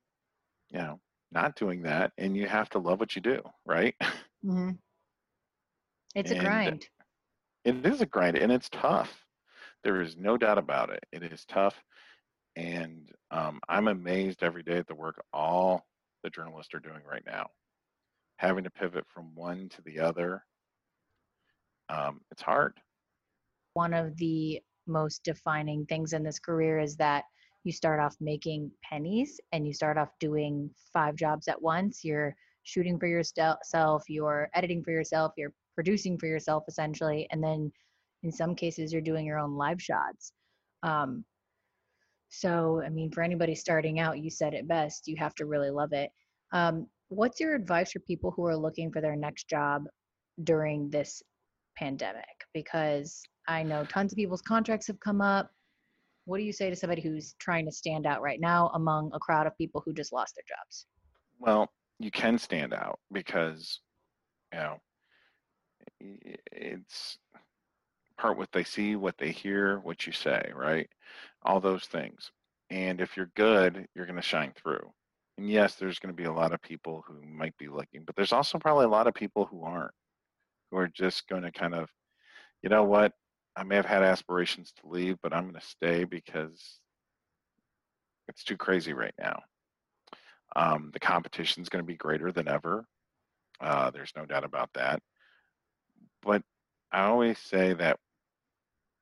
you 0.69 0.79
know, 0.79 0.99
not 1.31 1.55
doing 1.55 1.83
that. 1.83 2.13
And 2.17 2.35
you 2.37 2.47
have 2.47 2.69
to 2.71 2.79
love 2.79 2.99
what 2.99 3.15
you 3.15 3.21
do, 3.21 3.41
right? 3.65 3.95
Mhm. 4.43 4.79
It's 6.15 6.31
a 6.31 6.35
grind. 6.35 6.89
It 7.65 7.85
is 7.85 8.01
a 8.01 8.05
grind 8.05 8.37
and 8.37 8.51
it's 8.51 8.69
tough. 8.69 9.25
There 9.83 10.01
is 10.01 10.17
no 10.17 10.37
doubt 10.37 10.57
about 10.57 10.89
it. 10.89 11.03
It 11.11 11.23
is 11.23 11.45
tough. 11.45 11.83
And 12.55 13.11
um, 13.31 13.59
I'm 13.69 13.87
amazed 13.87 14.43
every 14.43 14.63
day 14.63 14.77
at 14.77 14.87
the 14.87 14.95
work 14.95 15.23
all 15.33 15.85
the 16.23 16.29
journalists 16.29 16.73
are 16.73 16.79
doing 16.79 17.01
right 17.09 17.25
now. 17.25 17.49
Having 18.37 18.65
to 18.65 18.71
pivot 18.71 19.05
from 19.07 19.35
one 19.35 19.69
to 19.69 19.81
the 19.81 19.99
other, 19.99 20.43
um, 21.89 22.21
it's 22.31 22.41
hard. 22.41 22.79
one 23.73 23.93
of 23.93 24.15
the 24.17 24.61
most 24.87 25.23
defining 25.23 25.85
things 25.85 26.13
in 26.13 26.23
this 26.23 26.39
career 26.39 26.79
is 26.79 26.95
that 26.97 27.23
you 27.63 27.71
start 27.71 27.99
off 27.99 28.15
making 28.21 28.71
pennies 28.83 29.39
and 29.51 29.65
you 29.65 29.73
start 29.73 29.97
off 29.97 30.09
doing 30.19 30.69
five 30.93 31.15
jobs 31.15 31.47
at 31.47 31.61
once. 31.61 32.03
You're 32.03 32.35
shooting 32.63 32.99
for 32.99 33.07
yourself, 33.07 34.03
you're 34.07 34.49
editing 34.53 34.83
for 34.83 34.91
yourself, 34.91 35.33
you're 35.37 35.53
producing 35.73 36.17
for 36.17 36.27
yourself 36.27 36.63
essentially, 36.67 37.27
and 37.31 37.43
then 37.43 37.71
in 38.23 38.31
some 38.31 38.55
cases 38.55 38.91
you're 38.91 39.01
doing 39.01 39.25
your 39.25 39.39
own 39.39 39.55
live 39.55 39.81
shots. 39.81 40.31
Um, 40.83 41.25
so, 42.29 42.81
I 42.85 42.89
mean, 42.89 43.11
for 43.11 43.23
anybody 43.23 43.55
starting 43.55 43.99
out, 43.99 44.19
you 44.19 44.29
said 44.29 44.53
it 44.53 44.67
best. 44.67 45.07
You 45.07 45.15
have 45.17 45.35
to 45.35 45.45
really 45.45 45.69
love 45.69 45.93
it. 45.93 46.11
Um, 46.51 46.87
what's 47.09 47.39
your 47.39 47.55
advice 47.55 47.91
for 47.91 47.99
people 47.99 48.31
who 48.31 48.45
are 48.45 48.57
looking 48.57 48.91
for 48.91 49.01
their 49.01 49.15
next 49.15 49.47
job 49.47 49.85
during 50.43 50.89
this 50.89 51.21
pandemic? 51.77 52.25
Because 52.53 53.21
I 53.47 53.63
know 53.63 53.83
tons 53.85 54.11
of 54.11 54.17
people's 54.17 54.41
contracts 54.41 54.87
have 54.87 54.99
come 54.99 55.21
up. 55.21 55.49
What 56.25 56.39
do 56.39 56.43
you 56.43 56.53
say 56.53 56.69
to 56.69 56.75
somebody 56.75 57.01
who's 57.01 57.35
trying 57.39 57.65
to 57.65 57.71
stand 57.71 58.05
out 58.05 58.21
right 58.21 58.39
now 58.39 58.71
among 58.73 59.11
a 59.13 59.19
crowd 59.19 59.45
of 59.45 59.57
people 59.57 59.81
who 59.85 59.93
just 59.93 60.11
lost 60.11 60.35
their 60.35 60.43
jobs? 60.47 60.87
Well, 61.39 61.71
you 61.99 62.11
can 62.11 62.37
stand 62.37 62.73
out 62.73 62.99
because, 63.11 63.79
you 64.51 64.59
know, 64.59 64.77
it's 66.51 67.17
part 68.17 68.37
what 68.37 68.51
they 68.51 68.63
see, 68.63 68.95
what 68.95 69.17
they 69.17 69.31
hear, 69.31 69.79
what 69.79 70.07
you 70.07 70.13
say, 70.13 70.51
right? 70.55 70.89
All 71.43 71.59
those 71.59 71.85
things. 71.85 72.31
And 72.71 72.99
if 72.99 73.15
you're 73.15 73.31
good, 73.35 73.85
you're 73.93 74.07
going 74.07 74.15
to 74.15 74.21
shine 74.21 74.53
through. 74.55 74.91
And 75.37 75.49
yes, 75.49 75.75
there's 75.75 75.99
going 75.99 76.15
to 76.15 76.21
be 76.21 76.27
a 76.27 76.33
lot 76.33 76.53
of 76.53 76.61
people 76.61 77.03
who 77.07 77.21
might 77.21 77.55
be 77.57 77.67
looking, 77.67 78.03
but 78.05 78.15
there's 78.15 78.33
also 78.33 78.57
probably 78.57 78.85
a 78.85 78.89
lot 78.89 79.07
of 79.07 79.13
people 79.13 79.45
who 79.45 79.63
aren't, 79.63 79.91
who 80.71 80.77
are 80.77 80.87
just 80.87 81.27
going 81.27 81.43
to 81.43 81.51
kind 81.51 81.75
of, 81.75 81.89
you 82.63 82.69
know 82.69 82.83
what? 82.83 83.11
I 83.55 83.63
may 83.63 83.75
have 83.75 83.85
had 83.85 84.03
aspirations 84.03 84.73
to 84.73 84.87
leave, 84.87 85.17
but 85.21 85.33
I'm 85.33 85.43
going 85.43 85.59
to 85.59 85.65
stay 85.65 86.03
because 86.03 86.79
it's 88.27 88.43
too 88.43 88.57
crazy 88.57 88.93
right 88.93 89.13
now. 89.19 89.41
Um, 90.55 90.89
the 90.93 90.99
competition 90.99 91.61
is 91.63 91.69
going 91.69 91.83
to 91.83 91.87
be 91.87 91.95
greater 91.95 92.31
than 92.31 92.47
ever. 92.47 92.85
Uh, 93.61 93.91
there's 93.91 94.13
no 94.15 94.25
doubt 94.25 94.43
about 94.43 94.69
that. 94.73 95.01
But 96.21 96.41
I 96.91 97.05
always 97.05 97.39
say 97.39 97.73
that 97.73 97.99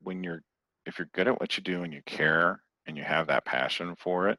when 0.02 0.24
you're, 0.24 0.42
if 0.86 1.00
you're 1.00 1.10
good 1.14 1.28
at 1.28 1.40
what 1.40 1.58
you 1.58 1.64
do 1.64 1.84
and 1.84 1.94
you 1.94 2.02
care 2.06 2.62
and 2.86 2.98
you 2.98 3.04
have 3.04 3.28
that 3.28 3.46
passion 3.46 3.96
for 3.98 4.30
it, 4.30 4.38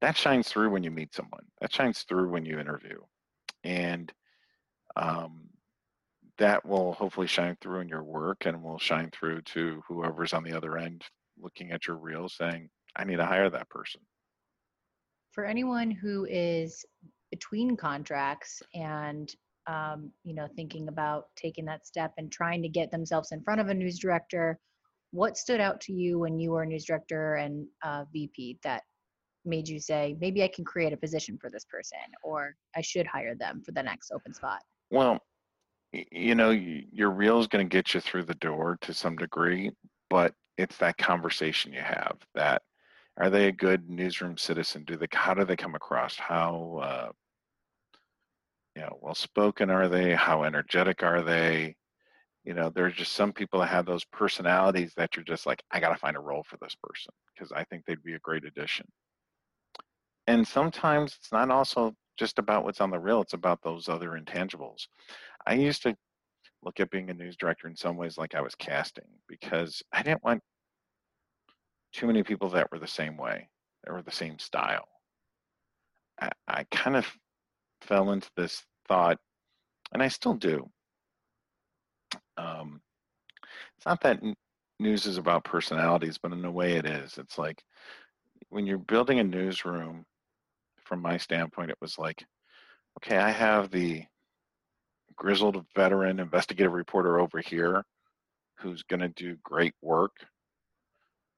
that 0.00 0.16
shines 0.16 0.48
through 0.48 0.70
when 0.70 0.82
you 0.82 0.90
meet 0.90 1.14
someone. 1.14 1.44
That 1.60 1.72
shines 1.72 2.02
through 2.02 2.28
when 2.28 2.44
you 2.44 2.58
interview, 2.58 2.98
and 3.62 4.12
um, 4.96 5.43
that 6.38 6.64
will 6.64 6.92
hopefully 6.92 7.26
shine 7.26 7.56
through 7.60 7.80
in 7.80 7.88
your 7.88 8.02
work 8.02 8.46
and 8.46 8.62
will 8.62 8.78
shine 8.78 9.10
through 9.10 9.42
to 9.42 9.82
whoever's 9.86 10.32
on 10.32 10.42
the 10.42 10.52
other 10.52 10.76
end 10.76 11.04
looking 11.40 11.70
at 11.70 11.86
your 11.86 11.96
reel 11.96 12.28
saying, 12.28 12.70
"I 12.96 13.04
need 13.04 13.16
to 13.16 13.26
hire 13.26 13.50
that 13.50 13.68
person." 13.68 14.00
For 15.32 15.44
anyone 15.44 15.90
who 15.90 16.26
is 16.26 16.84
between 17.30 17.76
contracts 17.76 18.62
and 18.74 19.34
um, 19.66 20.12
you 20.24 20.34
know 20.34 20.48
thinking 20.56 20.88
about 20.88 21.28
taking 21.36 21.64
that 21.66 21.86
step 21.86 22.12
and 22.18 22.30
trying 22.30 22.62
to 22.62 22.68
get 22.68 22.90
themselves 22.90 23.32
in 23.32 23.42
front 23.42 23.60
of 23.60 23.68
a 23.68 23.74
news 23.74 23.98
director, 23.98 24.58
what 25.10 25.36
stood 25.36 25.60
out 25.60 25.80
to 25.82 25.92
you 25.92 26.18
when 26.18 26.38
you 26.38 26.50
were 26.50 26.62
a 26.62 26.66
news 26.66 26.84
director 26.84 27.36
and 27.36 27.66
uh, 27.82 28.04
VP 28.12 28.58
that 28.62 28.82
made 29.44 29.68
you 29.68 29.78
say 29.78 30.16
maybe 30.20 30.42
I 30.42 30.48
can 30.48 30.64
create 30.64 30.92
a 30.92 30.96
position 30.96 31.38
for 31.38 31.50
this 31.50 31.64
person 31.64 31.98
or 32.22 32.56
I 32.76 32.80
should 32.80 33.06
hire 33.06 33.34
them 33.34 33.62
for 33.64 33.72
the 33.72 33.82
next 33.82 34.10
open 34.10 34.32
spot? 34.32 34.60
Well, 34.90 35.20
you 36.10 36.34
know, 36.34 36.50
your 36.50 37.10
reel 37.10 37.40
is 37.40 37.46
going 37.46 37.68
to 37.68 37.76
get 37.76 37.94
you 37.94 38.00
through 38.00 38.24
the 38.24 38.34
door 38.34 38.78
to 38.82 38.94
some 38.94 39.16
degree, 39.16 39.70
but 40.10 40.34
it's 40.58 40.76
that 40.78 40.98
conversation 40.98 41.72
you 41.72 41.80
have. 41.80 42.16
That 42.34 42.62
are 43.16 43.30
they 43.30 43.48
a 43.48 43.52
good 43.52 43.88
newsroom 43.88 44.36
citizen? 44.36 44.84
Do 44.84 44.96
they? 44.96 45.06
How 45.12 45.34
do 45.34 45.44
they 45.44 45.56
come 45.56 45.74
across? 45.74 46.16
How 46.16 46.80
uh, 46.82 47.12
you 48.76 48.82
know, 48.82 48.98
well 49.00 49.14
spoken 49.14 49.70
are 49.70 49.88
they? 49.88 50.14
How 50.14 50.44
energetic 50.44 51.02
are 51.02 51.22
they? 51.22 51.76
You 52.44 52.54
know, 52.54 52.70
there's 52.70 52.94
just 52.94 53.12
some 53.12 53.32
people 53.32 53.60
that 53.60 53.68
have 53.68 53.86
those 53.86 54.04
personalities 54.04 54.92
that 54.96 55.16
you're 55.16 55.24
just 55.24 55.46
like, 55.46 55.62
I 55.70 55.80
got 55.80 55.90
to 55.90 55.96
find 55.96 56.16
a 56.16 56.20
role 56.20 56.44
for 56.46 56.58
this 56.60 56.76
person 56.82 57.12
because 57.34 57.52
I 57.52 57.64
think 57.64 57.84
they'd 57.86 58.02
be 58.02 58.14
a 58.14 58.18
great 58.18 58.44
addition. 58.44 58.86
And 60.26 60.46
sometimes 60.46 61.16
it's 61.18 61.32
not 61.32 61.50
also 61.50 61.94
just 62.16 62.38
about 62.38 62.64
what's 62.64 62.80
on 62.80 62.90
the 62.90 62.98
reel, 62.98 63.20
it's 63.20 63.32
about 63.32 63.62
those 63.62 63.88
other 63.88 64.10
intangibles. 64.10 64.86
I 65.46 65.54
used 65.54 65.82
to 65.82 65.96
look 66.62 66.80
at 66.80 66.90
being 66.90 67.10
a 67.10 67.14
news 67.14 67.36
director 67.36 67.68
in 67.68 67.76
some 67.76 67.96
ways 67.96 68.16
like 68.16 68.34
I 68.34 68.40
was 68.40 68.54
casting 68.54 69.04
because 69.28 69.82
I 69.92 70.02
didn't 70.02 70.24
want 70.24 70.42
too 71.92 72.06
many 72.06 72.22
people 72.22 72.48
that 72.50 72.70
were 72.72 72.78
the 72.78 72.86
same 72.86 73.16
way 73.16 73.48
or 73.86 74.02
the 74.02 74.10
same 74.10 74.38
style. 74.38 74.88
I, 76.20 76.30
I 76.48 76.64
kind 76.70 76.96
of 76.96 77.06
fell 77.82 78.12
into 78.12 78.30
this 78.36 78.64
thought, 78.88 79.18
and 79.92 80.02
I 80.02 80.08
still 80.08 80.34
do, 80.34 80.68
um, 82.36 82.80
it's 83.76 83.86
not 83.86 84.00
that 84.02 84.22
n- 84.22 84.34
news 84.80 85.06
is 85.06 85.18
about 85.18 85.44
personalities, 85.44 86.18
but 86.18 86.32
in 86.32 86.44
a 86.44 86.50
way 86.50 86.74
it 86.76 86.86
is. 86.86 87.18
It's 87.18 87.38
like 87.38 87.62
when 88.48 88.66
you're 88.66 88.78
building 88.78 89.18
a 89.18 89.24
newsroom, 89.24 90.04
from 90.84 91.02
my 91.02 91.16
standpoint, 91.16 91.70
it 91.70 91.78
was 91.80 91.98
like, 91.98 92.24
okay, 92.98 93.16
I 93.16 93.30
have 93.30 93.70
the 93.70 94.04
grizzled 95.16 95.64
veteran 95.74 96.18
investigative 96.20 96.72
reporter 96.72 97.18
over 97.18 97.40
here 97.40 97.84
who's 98.58 98.82
going 98.82 99.00
to 99.00 99.08
do 99.08 99.36
great 99.44 99.74
work 99.80 100.12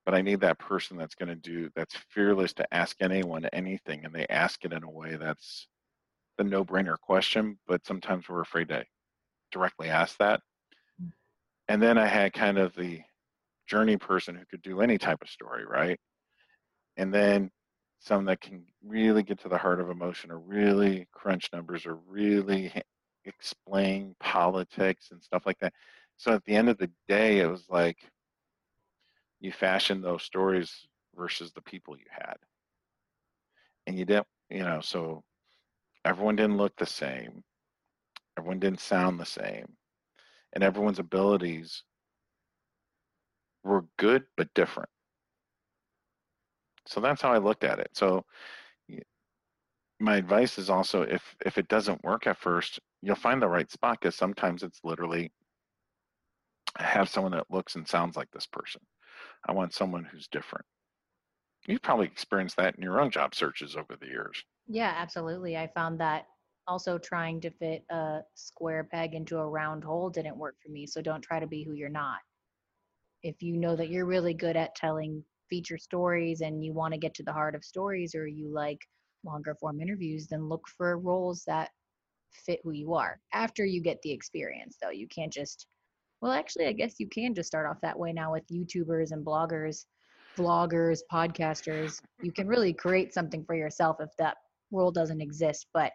but 0.06 0.14
i 0.14 0.22
need 0.22 0.40
that 0.40 0.58
person 0.58 0.96
that's 0.96 1.14
going 1.14 1.28
to 1.28 1.34
do 1.34 1.68
that's 1.74 1.94
fearless 2.08 2.54
to 2.54 2.74
ask 2.74 2.96
anyone 3.00 3.46
anything 3.52 4.04
and 4.04 4.14
they 4.14 4.26
ask 4.28 4.64
it 4.64 4.72
in 4.72 4.82
a 4.82 4.90
way 4.90 5.16
that's 5.16 5.68
the 6.38 6.44
no-brainer 6.44 6.98
question 6.98 7.58
but 7.66 7.86
sometimes 7.86 8.26
we're 8.28 8.40
afraid 8.40 8.68
to 8.68 8.82
directly 9.52 9.88
ask 9.88 10.16
that. 10.18 10.40
Mm. 11.02 11.12
And 11.68 11.82
then 11.82 11.98
i 11.98 12.06
had 12.06 12.32
kind 12.32 12.58
of 12.58 12.74
the 12.74 13.00
journey 13.66 13.96
person 13.96 14.36
who 14.36 14.44
could 14.46 14.62
do 14.62 14.80
any 14.80 14.98
type 14.98 15.18
of 15.22 15.28
story 15.28 15.64
right? 15.66 15.98
And 16.96 17.12
then 17.12 17.50
some 18.06 18.24
that 18.26 18.40
can 18.40 18.62
really 18.84 19.24
get 19.24 19.40
to 19.40 19.48
the 19.48 19.58
heart 19.58 19.80
of 19.80 19.90
emotion 19.90 20.30
or 20.30 20.38
really 20.38 21.08
crunch 21.12 21.50
numbers 21.52 21.86
or 21.86 21.96
really 22.08 22.72
explain 23.24 24.14
politics 24.20 25.08
and 25.10 25.20
stuff 25.20 25.44
like 25.44 25.58
that. 25.58 25.72
So 26.16 26.32
at 26.32 26.44
the 26.44 26.54
end 26.54 26.68
of 26.68 26.78
the 26.78 26.90
day, 27.08 27.40
it 27.40 27.50
was 27.50 27.64
like 27.68 27.98
you 29.40 29.50
fashioned 29.50 30.04
those 30.04 30.22
stories 30.22 30.86
versus 31.16 31.52
the 31.52 31.62
people 31.62 31.96
you 31.96 32.04
had. 32.08 32.36
And 33.88 33.98
you 33.98 34.04
didn't, 34.04 34.28
you 34.50 34.60
know, 34.60 34.80
so 34.80 35.24
everyone 36.04 36.36
didn't 36.36 36.58
look 36.58 36.76
the 36.76 36.86
same, 36.86 37.42
everyone 38.38 38.60
didn't 38.60 38.80
sound 38.80 39.18
the 39.18 39.26
same, 39.26 39.66
and 40.52 40.62
everyone's 40.62 41.00
abilities 41.00 41.82
were 43.64 43.84
good 43.96 44.24
but 44.36 44.54
different. 44.54 44.90
So 46.86 47.00
that's 47.00 47.22
how 47.22 47.32
I 47.32 47.38
looked 47.38 47.64
at 47.64 47.78
it. 47.78 47.90
So 47.94 48.24
my 49.98 50.16
advice 50.16 50.58
is 50.58 50.68
also 50.70 51.02
if 51.02 51.34
if 51.44 51.58
it 51.58 51.68
doesn't 51.68 52.04
work 52.04 52.26
at 52.26 52.38
first, 52.38 52.80
you'll 53.02 53.16
find 53.16 53.40
the 53.40 53.48
right 53.48 53.70
spot 53.70 53.98
because 54.00 54.14
sometimes 54.14 54.62
it's 54.62 54.80
literally 54.84 55.32
I 56.76 56.82
have 56.84 57.08
someone 57.08 57.32
that 57.32 57.50
looks 57.50 57.74
and 57.74 57.86
sounds 57.88 58.16
like 58.16 58.30
this 58.30 58.46
person. 58.46 58.82
I 59.46 59.52
want 59.52 59.72
someone 59.72 60.04
who's 60.04 60.28
different. 60.28 60.66
You've 61.66 61.82
probably 61.82 62.06
experienced 62.06 62.56
that 62.56 62.76
in 62.76 62.82
your 62.82 63.00
own 63.00 63.10
job 63.10 63.34
searches 63.34 63.76
over 63.76 63.96
the 63.96 64.06
years. 64.06 64.44
Yeah, 64.68 64.92
absolutely. 64.96 65.56
I 65.56 65.68
found 65.68 66.00
that 66.00 66.26
also 66.66 66.98
trying 66.98 67.40
to 67.40 67.50
fit 67.50 67.84
a 67.90 68.20
square 68.34 68.84
peg 68.84 69.14
into 69.14 69.38
a 69.38 69.48
round 69.48 69.84
hole 69.84 70.10
didn't 70.10 70.36
work 70.36 70.56
for 70.62 70.70
me. 70.70 70.86
So 70.86 71.00
don't 71.00 71.22
try 71.22 71.40
to 71.40 71.46
be 71.46 71.62
who 71.62 71.72
you're 71.72 71.88
not. 71.88 72.18
If 73.22 73.42
you 73.42 73.56
know 73.56 73.76
that 73.76 73.88
you're 73.88 74.06
really 74.06 74.34
good 74.34 74.56
at 74.56 74.74
telling 74.74 75.24
feature 75.48 75.78
stories 75.78 76.40
and 76.40 76.64
you 76.64 76.72
want 76.72 76.92
to 76.92 76.98
get 76.98 77.14
to 77.14 77.22
the 77.22 77.32
heart 77.32 77.54
of 77.54 77.64
stories 77.64 78.14
or 78.14 78.26
you 78.26 78.48
like 78.48 78.86
longer 79.24 79.54
form 79.54 79.80
interviews, 79.80 80.26
then 80.26 80.48
look 80.48 80.66
for 80.68 80.98
roles 80.98 81.42
that 81.46 81.70
fit 82.32 82.60
who 82.64 82.72
you 82.72 82.94
are 82.94 83.18
after 83.32 83.64
you 83.64 83.80
get 83.80 84.00
the 84.02 84.12
experience 84.12 84.76
though. 84.80 84.90
You 84.90 85.08
can't 85.08 85.32
just 85.32 85.66
well 86.20 86.32
actually 86.32 86.66
i 86.66 86.72
guess 86.72 86.94
you 86.98 87.08
can 87.08 87.34
just 87.34 87.46
start 87.46 87.66
off 87.66 87.80
that 87.82 87.98
way 87.98 88.12
now 88.12 88.32
with 88.32 88.46
youtubers 88.48 89.12
and 89.12 89.24
bloggers 89.24 89.84
vloggers 90.36 91.00
podcasters. 91.10 91.98
You 92.22 92.30
can 92.30 92.46
really 92.46 92.72
create 92.72 93.14
something 93.14 93.44
for 93.44 93.54
yourself 93.54 93.96
if 94.00 94.10
that 94.18 94.36
role 94.70 94.90
doesn't 94.90 95.20
exist 95.20 95.66
but 95.72 95.92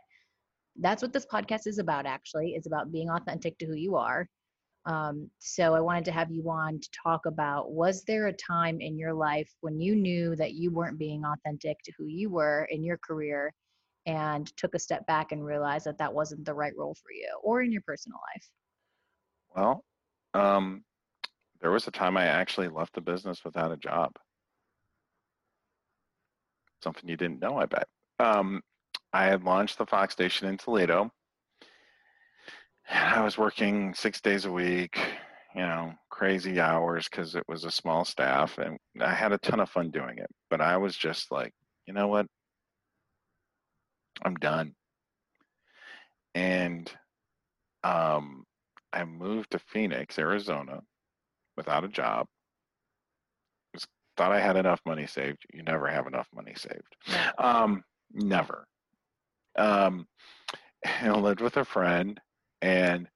that's 0.80 1.02
what 1.02 1.14
this 1.14 1.26
podcast 1.32 1.68
is 1.68 1.80
about 1.80 2.06
actually. 2.06 2.54
It's 2.56 2.68
about 2.68 2.92
being 2.92 3.10
authentic 3.10 3.58
to 3.60 3.66
who 3.66 3.76
you 3.76 3.96
are 3.96 4.28
um, 4.86 5.30
so 5.40 5.76
I 5.76 5.80
wanted 5.80 6.06
to 6.06 6.12
have 6.12 6.32
you 6.32 6.50
on 6.50 6.80
to 6.80 6.90
talk 6.92 7.26
about 7.28 7.72
was 7.72 8.04
there 8.04 8.28
a 8.28 8.34
time 8.34 8.82
in 8.82 8.98
your 8.98 9.14
life 9.14 9.50
when 9.62 9.80
you 9.80 9.96
knew 9.96 10.36
that 10.38 10.54
you 10.54 10.72
weren't 10.72 10.98
being 10.98 11.24
authentic 11.24 11.78
to 11.84 11.92
who 11.98 12.06
you 12.06 12.30
were 12.30 12.68
in 12.72 12.84
your 12.84 12.98
career 12.98 13.54
and 14.08 14.48
took 14.58 14.74
a 14.74 14.80
step 14.80 15.06
back 15.06 15.32
and 15.32 15.46
realized 15.46 15.86
that 15.86 16.00
that 16.00 16.14
wasn't 16.14 16.44
the 16.46 16.54
right 16.54 16.74
role 16.76 16.96
for 16.96 17.12
you 17.12 17.30
or 17.44 17.62
in 17.62 17.72
your 17.72 17.84
personal 17.86 18.18
life? 18.34 18.50
Well, 19.56 19.84
um, 20.34 20.84
there 21.62 21.72
was 21.72 21.88
a 21.88 21.92
time 21.92 22.18
I 22.18 22.26
actually 22.26 22.68
left 22.68 22.94
the 22.94 23.02
business 23.02 23.46
without 23.46 23.72
a 23.72 23.78
job. 23.78 24.16
Something 26.82 27.08
you 27.08 27.18
didn't 27.18 27.40
know, 27.40 27.58
I 27.58 27.68
bet. 27.68 27.88
Um, 28.18 28.62
I 29.14 29.26
had 29.26 29.44
launched 29.44 29.78
the 29.78 29.86
Fox 29.86 30.14
station 30.14 30.48
in 30.48 30.58
Toledo 30.58 31.12
I 32.92 33.22
was 33.22 33.38
working 33.38 33.94
six 33.94 34.20
days 34.20 34.46
a 34.46 34.52
week, 34.52 34.98
you 35.56 35.62
know, 35.62 35.94
crazy 36.10 36.60
hours 36.60 37.08
because 37.10 37.36
it 37.36 37.44
was 37.48 37.64
a 37.64 37.72
small 37.72 38.04
staff, 38.04 38.58
and 38.58 38.78
I 39.00 39.14
had 39.14 39.32
a 39.32 39.38
ton 39.38 39.60
of 39.62 39.70
fun 39.70 39.92
doing 39.92 40.18
it. 40.18 40.30
But 40.50 40.62
I 40.62 40.78
was 40.78 40.96
just 40.96 41.32
like, 41.32 41.54
you 41.86 41.94
know 41.94 42.08
what? 42.08 42.26
I'm 44.24 44.36
done. 44.36 44.74
And 46.36 46.92
um, 47.84 48.44
I 48.94 49.06
moved 49.06 49.52
to 49.52 49.60
Phoenix, 49.60 50.20
Arizona, 50.20 50.82
without 51.56 51.84
a 51.84 51.90
job. 51.90 52.28
Thought 54.18 54.34
I 54.34 54.42
had 54.42 54.58
enough 54.58 54.82
money 54.86 55.08
saved. 55.08 55.46
You 55.54 55.64
never 55.64 55.88
have 55.88 56.06
enough 56.06 56.28
money 56.36 56.54
saved. 56.56 56.98
Um, 57.38 57.84
never. 58.14 58.68
Um, 59.58 60.06
I 60.86 61.12
lived 61.12 61.40
with 61.40 61.56
a 61.56 61.64
friend 61.64 62.20
and 62.62 63.08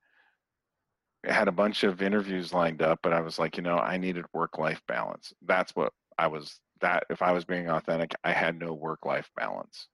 had 1.23 1.47
a 1.47 1.51
bunch 1.51 1.83
of 1.83 2.01
interviews 2.01 2.53
lined 2.53 2.81
up, 2.81 2.99
but 3.01 3.13
I 3.13 3.21
was 3.21 3.39
like, 3.39 3.57
you 3.57 3.63
know, 3.63 3.77
I 3.77 3.97
needed 3.97 4.25
work 4.33 4.57
life 4.57 4.81
balance. 4.87 5.33
That's 5.45 5.75
what 5.75 5.91
I 6.17 6.27
was 6.27 6.59
that 6.81 7.05
if 7.09 7.21
I 7.21 7.31
was 7.31 7.45
being 7.45 7.69
authentic, 7.69 8.13
I 8.23 8.31
had 8.31 8.59
no 8.59 8.73
work 8.73 9.05
life 9.05 9.29
balance. 9.35 9.87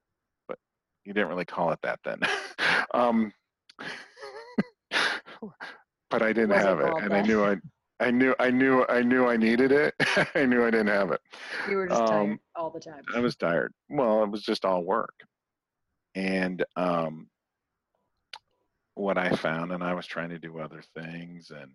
But 0.47 0.57
you 1.05 1.13
didn't 1.13 1.29
really 1.29 1.45
call 1.45 1.71
it 1.71 1.79
that 1.83 1.99
then. 2.03 2.19
um, 2.93 3.31
but 6.09 6.21
I 6.21 6.33
didn't 6.33 6.51
have 6.51 6.79
it, 6.79 6.93
and 6.97 7.11
that? 7.11 7.23
I 7.23 7.27
knew 7.27 7.43
I. 7.43 7.57
I 7.99 8.09
knew, 8.09 8.33
I 8.39 8.49
knew, 8.49 8.83
I 8.89 9.03
knew 9.03 9.27
I 9.27 9.37
needed 9.37 9.71
it. 9.71 9.93
I 10.33 10.47
knew 10.47 10.65
I 10.65 10.71
didn't 10.71 10.87
have 10.87 11.11
it. 11.11 11.21
You 11.69 11.75
were 11.75 11.87
just 11.87 12.01
um, 12.01 12.09
tired 12.09 12.39
all 12.55 12.71
the 12.71 12.79
time. 12.79 13.03
I 13.13 13.19
was 13.19 13.35
tired. 13.35 13.73
Well, 13.89 14.23
it 14.23 14.31
was 14.31 14.41
just 14.41 14.65
all 14.65 14.83
work, 14.83 15.13
and 16.15 16.65
um, 16.75 17.27
what 18.95 19.17
I 19.17 19.35
found, 19.35 19.71
and 19.71 19.83
I 19.83 19.93
was 19.93 20.05
trying 20.05 20.29
to 20.29 20.39
do 20.39 20.59
other 20.59 20.83
things 20.95 21.51
and 21.51 21.71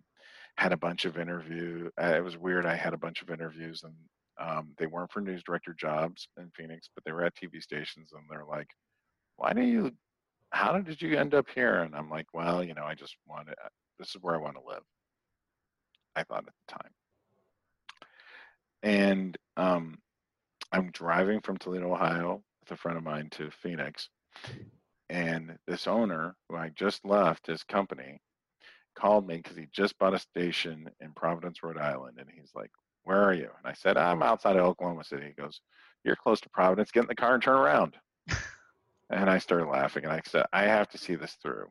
had 0.57 0.73
a 0.73 0.77
bunch 0.77 1.05
of 1.05 1.17
interview. 1.17 1.89
Uh, 2.01 2.15
it 2.15 2.23
was 2.23 2.37
weird. 2.37 2.65
I 2.65 2.75
had 2.75 2.93
a 2.93 2.97
bunch 2.97 3.21
of 3.21 3.29
interviews, 3.29 3.83
and 3.83 3.93
um, 4.39 4.73
they 4.77 4.87
weren't 4.87 5.11
for 5.11 5.21
news 5.21 5.43
director 5.43 5.73
jobs 5.73 6.27
in 6.37 6.51
Phoenix, 6.55 6.89
but 6.93 7.03
they 7.03 7.11
were 7.11 7.23
at 7.23 7.35
TV 7.35 7.61
stations, 7.61 8.11
and 8.13 8.23
they're 8.29 8.45
like, 8.45 8.67
"Why 9.37 9.53
do 9.53 9.61
you? 9.61 9.91
How 10.51 10.79
did 10.79 11.01
you 11.01 11.17
end 11.17 11.33
up 11.33 11.47
here?" 11.53 11.81
And 11.81 11.95
I'm 11.95 12.09
like, 12.09 12.27
"Well, 12.33 12.63
you 12.63 12.73
know, 12.73 12.85
I 12.85 12.95
just 12.95 13.15
wanted. 13.27 13.55
Uh, 13.63 13.69
this 13.99 14.09
is 14.09 14.21
where 14.21 14.35
I 14.35 14.39
want 14.39 14.55
to 14.55 14.67
live." 14.67 14.83
I 16.15 16.23
thought 16.23 16.45
at 16.47 16.53
the 16.67 16.73
time, 16.73 16.91
and 18.83 19.37
um, 19.57 19.99
I'm 20.71 20.91
driving 20.91 21.41
from 21.41 21.57
Toledo, 21.57 21.93
Ohio, 21.93 22.41
with 22.61 22.71
a 22.71 22.77
friend 22.77 22.97
of 22.97 23.03
mine 23.03 23.29
to 23.31 23.51
Phoenix, 23.51 24.09
and 25.09 25.57
this 25.67 25.87
owner, 25.87 26.35
who 26.49 26.57
I 26.57 26.69
just 26.69 27.05
left 27.05 27.47
his 27.47 27.63
company, 27.63 28.19
called 28.95 29.27
me 29.27 29.37
because 29.37 29.55
he 29.55 29.67
just 29.71 29.97
bought 29.99 30.13
a 30.13 30.19
station 30.19 30.89
in 31.01 31.11
Providence, 31.13 31.63
Rhode 31.63 31.77
Island. 31.77 32.17
And 32.19 32.27
he's 32.29 32.51
like, 32.55 32.71
Where 33.03 33.23
are 33.23 33.33
you? 33.33 33.49
And 33.57 33.65
I 33.65 33.73
said, 33.73 33.97
I'm 33.97 34.23
outside 34.23 34.55
of 34.55 34.65
Oklahoma 34.65 35.03
City. 35.03 35.27
He 35.27 35.41
goes, 35.41 35.61
You're 36.03 36.15
close 36.15 36.41
to 36.41 36.49
Providence. 36.49 36.91
Get 36.91 37.03
in 37.03 37.07
the 37.07 37.15
car 37.15 37.35
and 37.35 37.43
turn 37.43 37.57
around. 37.57 37.95
and 39.09 39.29
I 39.29 39.37
started 39.37 39.67
laughing. 39.67 40.03
And 40.03 40.13
I 40.13 40.21
said, 40.25 40.45
I 40.51 40.63
have 40.63 40.89
to 40.89 40.97
see 40.97 41.15
this 41.15 41.37
through. 41.41 41.67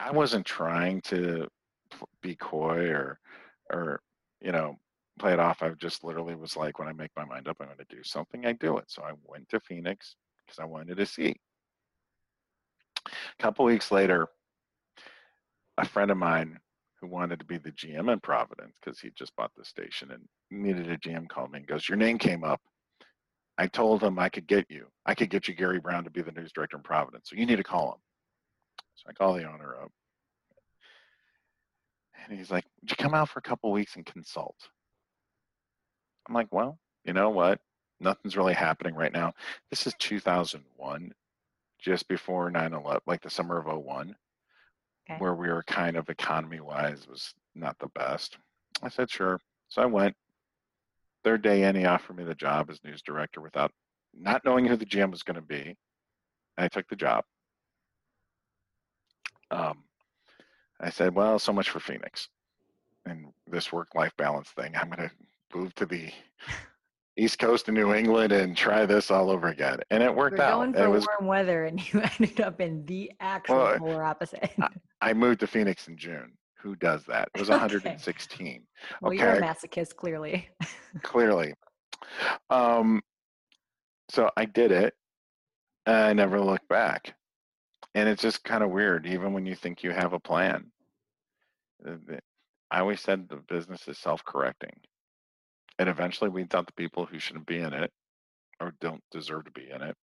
I 0.00 0.10
wasn't 0.10 0.46
trying 0.46 1.02
to 1.02 1.46
be 2.22 2.34
coy 2.36 2.88
or, 2.88 3.20
or, 3.70 4.00
you 4.40 4.50
know, 4.50 4.76
play 5.18 5.34
it 5.34 5.38
off. 5.38 5.62
I 5.62 5.68
just 5.70 6.02
literally 6.02 6.34
was 6.34 6.56
like, 6.56 6.78
when 6.78 6.88
I 6.88 6.92
make 6.92 7.10
my 7.16 7.26
mind 7.26 7.46
up, 7.46 7.58
I'm 7.60 7.66
going 7.66 7.78
to 7.78 7.94
do 7.94 8.02
something, 8.02 8.46
I 8.46 8.52
do 8.52 8.78
it. 8.78 8.84
So 8.88 9.02
I 9.02 9.12
went 9.24 9.48
to 9.50 9.60
Phoenix 9.60 10.16
because 10.46 10.58
I 10.58 10.64
wanted 10.64 10.96
to 10.96 11.06
see. 11.06 11.36
A 13.06 13.42
couple 13.42 13.64
weeks 13.64 13.90
later, 13.90 14.28
a 15.78 15.84
friend 15.86 16.10
of 16.10 16.16
mine 16.16 16.58
who 17.00 17.08
wanted 17.08 17.38
to 17.38 17.46
be 17.46 17.58
the 17.58 17.72
GM 17.72 18.12
in 18.12 18.20
Providence 18.20 18.76
because 18.82 19.00
he 19.00 19.10
just 19.16 19.34
bought 19.36 19.52
the 19.56 19.64
station 19.64 20.10
and 20.10 20.22
needed 20.50 20.90
a 20.90 20.98
GM 20.98 21.28
called 21.28 21.52
me 21.52 21.58
and 21.58 21.66
goes, 21.66 21.88
Your 21.88 21.96
name 21.96 22.18
came 22.18 22.44
up. 22.44 22.60
I 23.58 23.66
told 23.66 24.02
him 24.02 24.18
I 24.18 24.28
could 24.28 24.46
get 24.46 24.66
you. 24.68 24.86
I 25.06 25.14
could 25.14 25.30
get 25.30 25.48
you 25.48 25.54
Gary 25.54 25.80
Brown 25.80 26.04
to 26.04 26.10
be 26.10 26.22
the 26.22 26.32
news 26.32 26.52
director 26.52 26.76
in 26.76 26.82
Providence. 26.82 27.28
So 27.30 27.36
you 27.36 27.46
need 27.46 27.56
to 27.56 27.64
call 27.64 27.92
him. 27.92 28.00
So 28.96 29.04
I 29.08 29.12
call 29.12 29.34
the 29.34 29.44
owner 29.44 29.76
up. 29.82 29.90
And 32.28 32.38
he's 32.38 32.50
like, 32.50 32.64
Would 32.80 32.90
you 32.90 32.96
come 32.96 33.14
out 33.14 33.30
for 33.30 33.38
a 33.38 33.42
couple 33.42 33.72
weeks 33.72 33.96
and 33.96 34.04
consult? 34.04 34.56
I'm 36.28 36.34
like, 36.34 36.48
Well, 36.52 36.78
you 37.04 37.14
know 37.14 37.30
what? 37.30 37.60
Nothing's 37.98 38.36
really 38.36 38.54
happening 38.54 38.94
right 38.94 39.12
now. 39.12 39.32
This 39.70 39.86
is 39.86 39.94
2001 39.98 41.12
just 41.80 42.08
before 42.08 42.50
9-11 42.50 43.00
like 43.06 43.22
the 43.22 43.30
summer 43.30 43.58
of 43.58 43.66
01 43.84 44.14
Okay. 45.08 45.18
where 45.18 45.34
we 45.34 45.48
were 45.48 45.62
kind 45.64 45.96
of 45.96 46.08
economy 46.08 46.60
wise 46.60 47.08
was 47.08 47.34
not 47.54 47.76
the 47.80 47.88
best. 47.94 48.38
I 48.82 48.88
said, 48.88 49.10
sure. 49.10 49.40
So 49.68 49.82
I 49.82 49.86
went. 49.86 50.14
Third 51.24 51.42
day 51.42 51.64
in, 51.64 51.74
he 51.74 51.84
offered 51.84 52.16
me 52.16 52.24
the 52.24 52.34
job 52.34 52.70
as 52.70 52.82
news 52.84 53.02
director 53.02 53.40
without 53.40 53.72
not 54.14 54.44
knowing 54.44 54.66
who 54.66 54.76
the 54.76 54.86
GM 54.86 55.10
was 55.10 55.22
going 55.22 55.34
to 55.34 55.42
be. 55.42 55.76
I 56.56 56.68
took 56.68 56.88
the 56.88 56.96
job. 56.96 57.24
Um, 59.50 59.82
I 60.80 60.90
said, 60.90 61.14
well, 61.14 61.38
so 61.38 61.52
much 61.52 61.70
for 61.70 61.80
Phoenix 61.80 62.28
and 63.04 63.26
this 63.46 63.72
work 63.72 63.88
life 63.94 64.12
balance 64.16 64.50
thing. 64.50 64.74
I'm 64.76 64.90
going 64.90 65.08
to 65.08 65.58
move 65.58 65.74
to 65.76 65.86
the 65.86 66.10
East 67.16 67.38
Coast 67.38 67.68
of 67.68 67.74
New 67.74 67.92
England 67.94 68.32
and 68.32 68.56
try 68.56 68.86
this 68.86 69.10
all 69.10 69.30
over 69.30 69.48
again. 69.48 69.78
And 69.90 70.02
it 70.02 70.14
worked 70.14 70.38
We're 70.38 70.44
out. 70.44 70.56
going 70.58 70.74
It 70.74 70.78
for 70.78 70.90
was, 70.90 71.06
warm 71.18 71.26
weather, 71.28 71.66
and 71.66 71.80
you 71.92 72.00
ended 72.00 72.40
up 72.40 72.60
in 72.60 72.84
the 72.86 73.10
actual 73.20 73.56
Well, 73.56 73.78
polar 73.78 74.02
opposite. 74.04 74.50
I 75.00 75.12
moved 75.12 75.40
to 75.40 75.46
Phoenix 75.46 75.88
in 75.88 75.96
June. 75.96 76.32
Who 76.62 76.76
does 76.76 77.04
that? 77.06 77.28
It 77.34 77.40
was 77.40 77.48
116. 77.48 78.46
Okay. 78.46 78.54
116. 78.54 78.66
well, 79.00 79.12
you're 79.12 79.28
a 79.28 79.36
okay. 79.36 79.46
masochist, 79.46 79.96
clearly. 79.96 80.48
clearly. 81.02 81.54
Um, 82.50 83.00
so 84.10 84.30
I 84.36 84.44
did 84.44 84.70
it. 84.72 84.94
and 85.86 85.96
I 85.96 86.12
never 86.12 86.40
looked 86.40 86.68
back. 86.68 87.14
And 87.94 88.08
it's 88.08 88.22
just 88.22 88.44
kind 88.44 88.62
of 88.62 88.70
weird, 88.70 89.06
even 89.06 89.32
when 89.32 89.46
you 89.46 89.54
think 89.56 89.82
you 89.82 89.90
have 89.90 90.12
a 90.12 90.20
plan. 90.20 90.70
Uh, 91.86 91.96
I 92.70 92.80
always 92.80 93.00
said 93.00 93.28
the 93.28 93.36
business 93.48 93.88
is 93.88 93.98
self 93.98 94.24
correcting. 94.24 94.74
And 95.80 95.88
eventually 95.88 96.28
weeds 96.28 96.54
out 96.54 96.66
the 96.66 96.74
people 96.74 97.06
who 97.06 97.18
shouldn't 97.18 97.46
be 97.46 97.58
in 97.58 97.72
it 97.72 97.90
or 98.60 98.74
don't 98.82 99.02
deserve 99.10 99.46
to 99.46 99.50
be 99.50 99.70
in 99.74 99.80
it. 99.80 99.96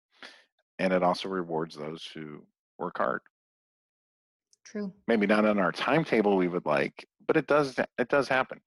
And 0.80 0.94
it 0.94 1.04
also 1.04 1.28
rewards 1.28 1.76
those 1.76 2.10
who 2.14 2.44
work 2.80 2.98
hard. 2.98 3.20
True. 4.66 4.94
Maybe 5.06 5.28
not 5.28 5.46
on 5.46 5.60
our 5.60 5.74
timetable 5.74 6.38
we 6.38 6.48
would 6.48 6.66
like, 6.66 7.06
but 7.28 7.36
it 7.36 7.48
does 7.48 7.78
it 7.78 8.08
does 8.08 8.30
happen. 8.30 8.62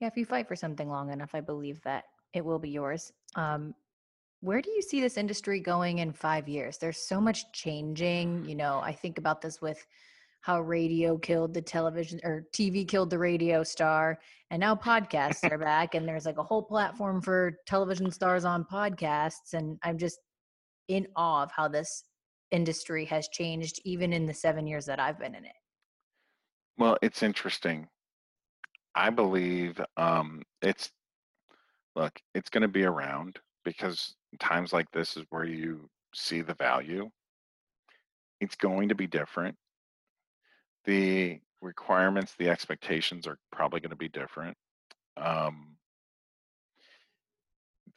Yeah, 0.00 0.06
if 0.06 0.16
you 0.16 0.24
fight 0.24 0.46
for 0.46 0.54
something 0.54 0.88
long 0.88 1.10
enough, 1.10 1.34
I 1.34 1.40
believe 1.40 1.82
that 1.82 2.04
it 2.32 2.44
will 2.44 2.60
be 2.60 2.70
yours. 2.70 3.12
Um, 3.34 3.74
where 4.40 4.62
do 4.62 4.70
you 4.70 4.82
see 4.82 5.00
this 5.00 5.16
industry 5.16 5.58
going 5.58 5.98
in 5.98 6.12
five 6.12 6.48
years? 6.48 6.78
There's 6.78 6.98
so 6.98 7.20
much 7.20 7.50
changing. 7.52 8.44
You 8.44 8.54
know, 8.54 8.78
I 8.78 8.92
think 8.92 9.18
about 9.18 9.40
this 9.40 9.60
with 9.60 9.84
how 10.40 10.60
radio 10.60 11.18
killed 11.18 11.52
the 11.52 11.62
television 11.62 12.20
or 12.24 12.46
TV 12.54 12.86
killed 12.86 13.10
the 13.10 13.18
radio 13.18 13.62
star, 13.62 14.18
and 14.50 14.60
now 14.60 14.74
podcasts 14.74 15.50
are 15.50 15.58
back, 15.72 15.94
and 15.94 16.06
there's 16.06 16.26
like 16.26 16.38
a 16.38 16.42
whole 16.42 16.62
platform 16.62 17.20
for 17.20 17.58
television 17.66 18.10
stars 18.10 18.44
on 18.44 18.64
podcasts. 18.64 19.52
And 19.52 19.78
I'm 19.82 19.98
just 19.98 20.18
in 20.88 21.06
awe 21.16 21.42
of 21.42 21.50
how 21.50 21.68
this 21.68 22.04
industry 22.50 23.04
has 23.06 23.28
changed, 23.28 23.80
even 23.84 24.12
in 24.12 24.26
the 24.26 24.34
seven 24.34 24.66
years 24.66 24.86
that 24.86 25.00
I've 25.00 25.18
been 25.18 25.34
in 25.34 25.44
it. 25.44 25.52
Well, 26.78 26.96
it's 27.02 27.22
interesting. 27.22 27.88
I 28.94 29.10
believe 29.10 29.80
um, 29.96 30.42
it's 30.62 30.90
look, 31.94 32.18
it's 32.34 32.50
going 32.50 32.62
to 32.62 32.68
be 32.68 32.84
around 32.84 33.38
because 33.64 34.14
times 34.38 34.72
like 34.72 34.90
this 34.92 35.16
is 35.16 35.24
where 35.30 35.44
you 35.44 35.88
see 36.14 36.40
the 36.40 36.54
value. 36.54 37.10
It's 38.40 38.54
going 38.54 38.88
to 38.88 38.94
be 38.94 39.06
different. 39.06 39.56
The 40.88 41.38
requirements, 41.60 42.34
the 42.38 42.48
expectations 42.48 43.26
are 43.26 43.36
probably 43.52 43.80
going 43.80 43.90
to 43.90 43.96
be 43.96 44.08
different. 44.08 44.56
Um, 45.18 45.76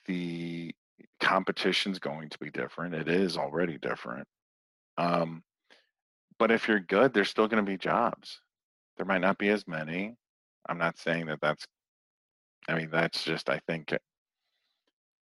the 0.08 0.76
competition's 1.22 2.00
going 2.00 2.28
to 2.28 2.38
be 2.40 2.50
different. 2.50 2.94
It 2.94 3.08
is 3.08 3.38
already 3.38 3.78
different. 3.78 4.28
Um, 4.98 5.42
but 6.38 6.52
if 6.52 6.68
you're 6.68 6.82
good, 6.82 7.14
there's 7.14 7.30
still 7.30 7.48
going 7.48 7.64
to 7.64 7.72
be 7.72 7.78
jobs. 7.78 8.42
There 8.98 9.06
might 9.06 9.22
not 9.22 9.38
be 9.38 9.48
as 9.48 9.66
many. 9.70 10.18
I'm 10.68 10.78
not 10.78 10.98
saying 10.98 11.28
that 11.28 11.40
that's, 11.42 11.66
I 12.68 12.76
mean, 12.76 12.90
that's 12.92 13.24
just, 13.24 13.50
I 13.50 13.62
think, 13.68 13.96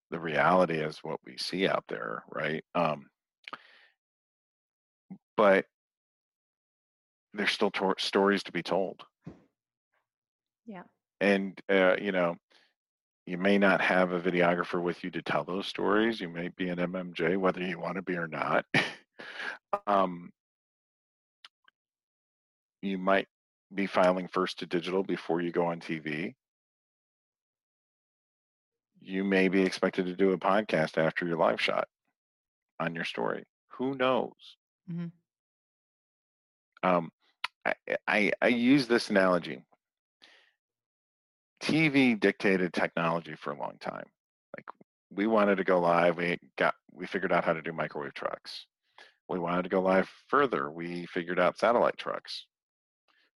the 0.09 0.19
reality 0.19 0.75
is 0.75 0.99
what 1.01 1.19
we 1.25 1.35
see 1.37 1.67
out 1.67 1.83
there, 1.89 2.23
right? 2.31 2.63
Um, 2.75 3.07
but 5.35 5.65
there's 7.37 7.51
still 7.51 7.71
tor- 7.71 7.95
stories 7.97 8.43
to 8.43 8.51
be 8.51 8.63
told. 8.63 9.03
Yeah. 10.65 10.83
And, 11.21 11.59
uh, 11.69 11.95
you 11.99 12.11
know, 12.11 12.35
you 13.25 13.37
may 13.37 13.57
not 13.57 13.81
have 13.81 14.11
a 14.11 14.19
videographer 14.19 14.81
with 14.81 15.03
you 15.03 15.11
to 15.11 15.21
tell 15.21 15.43
those 15.43 15.67
stories. 15.67 16.19
You 16.19 16.29
may 16.29 16.49
be 16.49 16.69
an 16.69 16.79
MMJ, 16.79 17.37
whether 17.37 17.61
you 17.61 17.79
want 17.79 17.95
to 17.95 18.01
be 18.01 18.15
or 18.15 18.27
not. 18.27 18.65
um, 19.87 20.31
you 22.81 22.97
might 22.97 23.27
be 23.73 23.85
filing 23.85 24.27
first 24.27 24.59
to 24.59 24.65
digital 24.65 25.03
before 25.03 25.41
you 25.41 25.51
go 25.51 25.65
on 25.65 25.79
TV. 25.79 26.35
You 29.01 29.23
may 29.23 29.47
be 29.49 29.61
expected 29.61 30.05
to 30.05 30.15
do 30.15 30.31
a 30.31 30.37
podcast 30.37 30.97
after 30.97 31.25
your 31.25 31.37
live 31.37 31.61
shot 31.61 31.87
on 32.79 32.95
your 32.95 33.05
story. 33.05 33.45
Who 33.73 33.95
knows? 33.95 34.57
Mhm. 34.89 35.11
Um, 36.83 37.11
I, 37.67 37.73
eh, 37.87 37.95
I 38.07 38.31
I 38.41 38.47
use 38.47 38.87
this 38.87 39.09
analogy. 39.09 39.61
TV 41.61 42.19
dictated 42.19 42.73
technology 42.73 43.35
for 43.35 43.51
a 43.51 43.59
long 43.59 43.77
time. 43.79 44.05
Like 44.55 44.65
we 45.11 45.27
wanted 45.27 45.57
to 45.57 45.63
go 45.63 45.79
live, 45.79 46.17
we 46.17 46.39
got 46.57 46.75
we 46.91 47.05
figured 47.07 47.33
out 47.33 47.43
how 47.43 47.53
to 47.53 47.61
do 47.61 47.73
microwave 47.73 48.13
trucks. 48.13 48.65
We 49.29 49.39
wanted 49.39 49.63
to 49.63 49.69
go 49.69 49.81
live 49.81 50.09
further, 50.29 50.71
we 50.71 51.05
figured 51.07 51.39
out 51.39 51.57
satellite 51.59 51.97
trucks. 51.97 52.45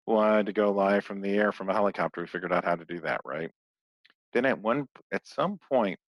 We 0.06 0.14
wanted 0.14 0.46
to 0.46 0.52
go 0.52 0.72
live 0.72 1.04
from 1.04 1.20
the 1.20 1.30
air 1.30 1.52
from 1.52 1.68
a 1.68 1.74
helicopter, 1.74 2.22
we 2.22 2.26
figured 2.26 2.52
out 2.52 2.64
how 2.64 2.76
to 2.76 2.84
do 2.84 3.00
that, 3.00 3.20
right? 3.24 3.50
Then 4.32 4.46
at 4.46 4.58
one 4.58 4.88
at 5.12 5.26
some 5.26 5.58
point, 5.70 5.98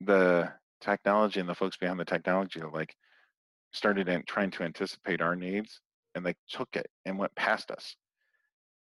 the 0.00 0.52
technology 0.80 1.40
and 1.40 1.48
the 1.48 1.54
folks 1.54 1.76
behind 1.76 1.98
the 1.98 2.04
technology 2.04 2.60
like 2.60 2.94
started 3.72 4.08
in, 4.08 4.22
trying 4.26 4.50
to 4.52 4.62
anticipate 4.62 5.20
our 5.20 5.34
needs 5.34 5.80
and 6.16 6.24
they 6.24 6.34
took 6.48 6.74
it 6.74 6.88
and 7.04 7.18
went 7.18 7.34
past 7.36 7.70
us. 7.70 7.94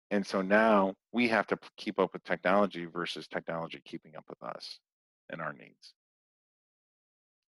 And 0.09 0.25
so 0.25 0.41
now 0.41 0.95
we 1.11 1.27
have 1.27 1.45
to 1.47 1.59
keep 1.75 1.99
up 1.99 2.13
with 2.13 2.23
technology 2.23 2.85
versus 2.85 3.27
technology 3.27 3.81
keeping 3.85 4.15
up 4.15 4.23
with 4.29 4.41
us 4.41 4.79
and 5.29 5.41
our 5.41 5.51
needs. 5.51 5.93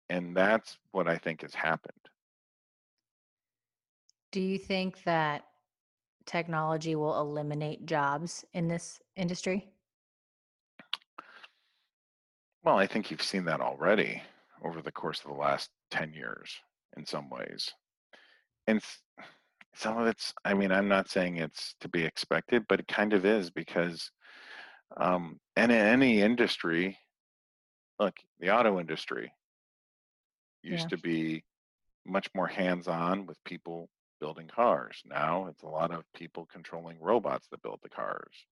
And 0.10 0.38
that's 0.38 0.78
what 0.92 1.08
I 1.08 1.18
think 1.18 1.42
has 1.42 1.56
happened. 1.56 1.98
Do 4.32 4.40
you 4.40 4.60
think 4.60 5.04
that 5.04 5.44
technology 6.28 6.96
will 6.96 7.20
eliminate 7.20 7.88
jobs 7.88 8.46
in 8.54 8.68
this 8.68 9.00
industry? 9.16 9.68
Well, 12.64 12.78
I 12.78 12.86
think 12.86 13.10
you've 13.10 13.24
seen 13.24 13.46
that 13.46 13.60
already 13.60 14.22
over 14.64 14.84
the 14.84 14.92
course 14.92 15.20
of 15.22 15.32
the 15.32 15.38
last 15.42 15.72
10 15.90 16.14
years 16.14 16.56
in 16.96 17.06
some 17.06 17.30
ways. 17.32 17.74
And 18.68 18.80
some 19.76 19.98
of 19.98 20.08
it's, 20.08 20.34
I 20.46 20.54
mean, 20.54 20.72
I'm 20.72 20.88
not 20.88 21.10
saying 21.10 21.38
it's 21.38 21.76
to 21.82 21.90
be 21.90 22.04
expected, 22.04 22.66
but 22.68 22.80
it 22.80 22.88
kind 22.88 23.14
of 23.14 23.26
is 23.26 23.52
because, 23.52 24.12
um, 24.98 25.40
and 25.56 25.72
in 25.72 25.78
any 25.78 26.22
industry, 26.22 27.00
look, 28.00 28.16
the 28.40 28.52
auto 28.52 28.80
industry 28.80 29.34
used 30.64 30.90
Yeah. 30.90 30.90
to 30.90 30.98
be 30.98 31.44
much 32.06 32.30
more 32.36 32.48
hands 32.48 32.88
on 32.88 33.26
with 33.26 33.44
people 33.44 33.90
building 34.20 34.48
cars. 34.48 35.02
Now 35.06 35.48
it's 35.48 35.64
a 35.64 35.68
lot 35.68 35.92
of 35.92 36.06
people 36.14 36.46
controlling 36.46 37.00
robots 37.00 37.48
that 37.50 37.62
build 37.62 37.80
the 37.84 37.90
cars 37.90 38.46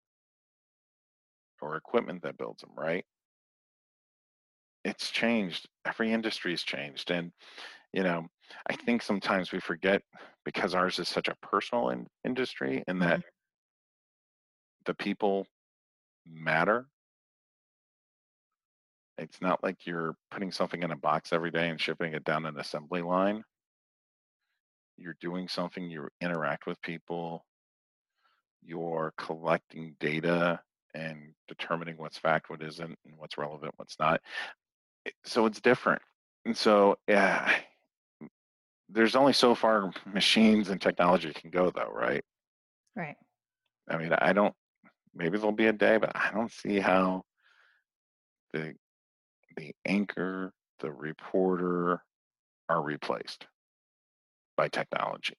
or 1.61 1.75
equipment 1.77 2.23
that 2.23 2.37
builds 2.37 2.61
them, 2.61 2.71
right? 2.75 3.05
it's 4.83 5.09
changed. 5.11 5.67
Every 5.85 6.11
industry's 6.11 6.63
changed. 6.63 7.11
And, 7.11 7.31
you 7.93 8.03
know, 8.03 8.27
I 8.69 8.75
think 8.75 9.01
sometimes 9.01 9.51
we 9.51 9.59
forget 9.59 10.01
because 10.45 10.73
ours 10.73 10.99
is 10.99 11.07
such 11.07 11.27
a 11.27 11.35
personal 11.41 11.89
in- 11.89 12.07
industry 12.25 12.83
and 12.87 13.01
that 13.01 13.19
mm-hmm. 13.19 13.29
the 14.85 14.93
people 14.93 15.45
matter. 16.25 16.87
It's 19.17 19.41
not 19.41 19.63
like 19.63 19.85
you're 19.85 20.15
putting 20.31 20.51
something 20.51 20.81
in 20.81 20.91
a 20.91 20.95
box 20.95 21.31
every 21.31 21.51
day 21.51 21.69
and 21.69 21.79
shipping 21.79 22.13
it 22.13 22.23
down 22.23 22.45
an 22.45 22.59
assembly 22.59 23.01
line. 23.01 23.43
You're 24.97 25.17
doing 25.21 25.47
something, 25.47 25.89
you 25.89 26.07
interact 26.21 26.65
with 26.65 26.81
people, 26.81 27.45
you're 28.63 29.13
collecting 29.17 29.95
data 29.99 30.59
and 30.93 31.33
determining 31.47 31.97
what's 31.97 32.17
fact, 32.17 32.49
what 32.49 32.61
isn't, 32.61 32.97
and 33.05 33.17
what's 33.17 33.37
relevant, 33.37 33.73
what's 33.77 33.97
not. 33.99 34.21
So 35.25 35.45
it's 35.45 35.61
different. 35.61 36.01
And 36.45 36.55
so, 36.55 36.97
yeah, 37.07 37.51
there's 38.91 39.15
only 39.15 39.33
so 39.33 39.55
far 39.55 39.91
machines 40.05 40.69
and 40.69 40.81
technology 40.81 41.31
can 41.33 41.49
go, 41.49 41.71
though, 41.71 41.91
right? 41.91 42.23
Right. 42.95 43.15
I 43.89 43.97
mean, 43.97 44.13
I 44.13 44.33
don't. 44.33 44.53
Maybe 45.13 45.37
there'll 45.37 45.51
be 45.51 45.67
a 45.67 45.73
day, 45.73 45.97
but 45.97 46.11
I 46.15 46.31
don't 46.33 46.51
see 46.51 46.79
how 46.79 47.23
the 48.53 48.73
the 49.57 49.73
anchor, 49.85 50.53
the 50.79 50.91
reporter, 50.91 52.01
are 52.69 52.81
replaced 52.81 53.47
by 54.55 54.67
technology. 54.69 55.35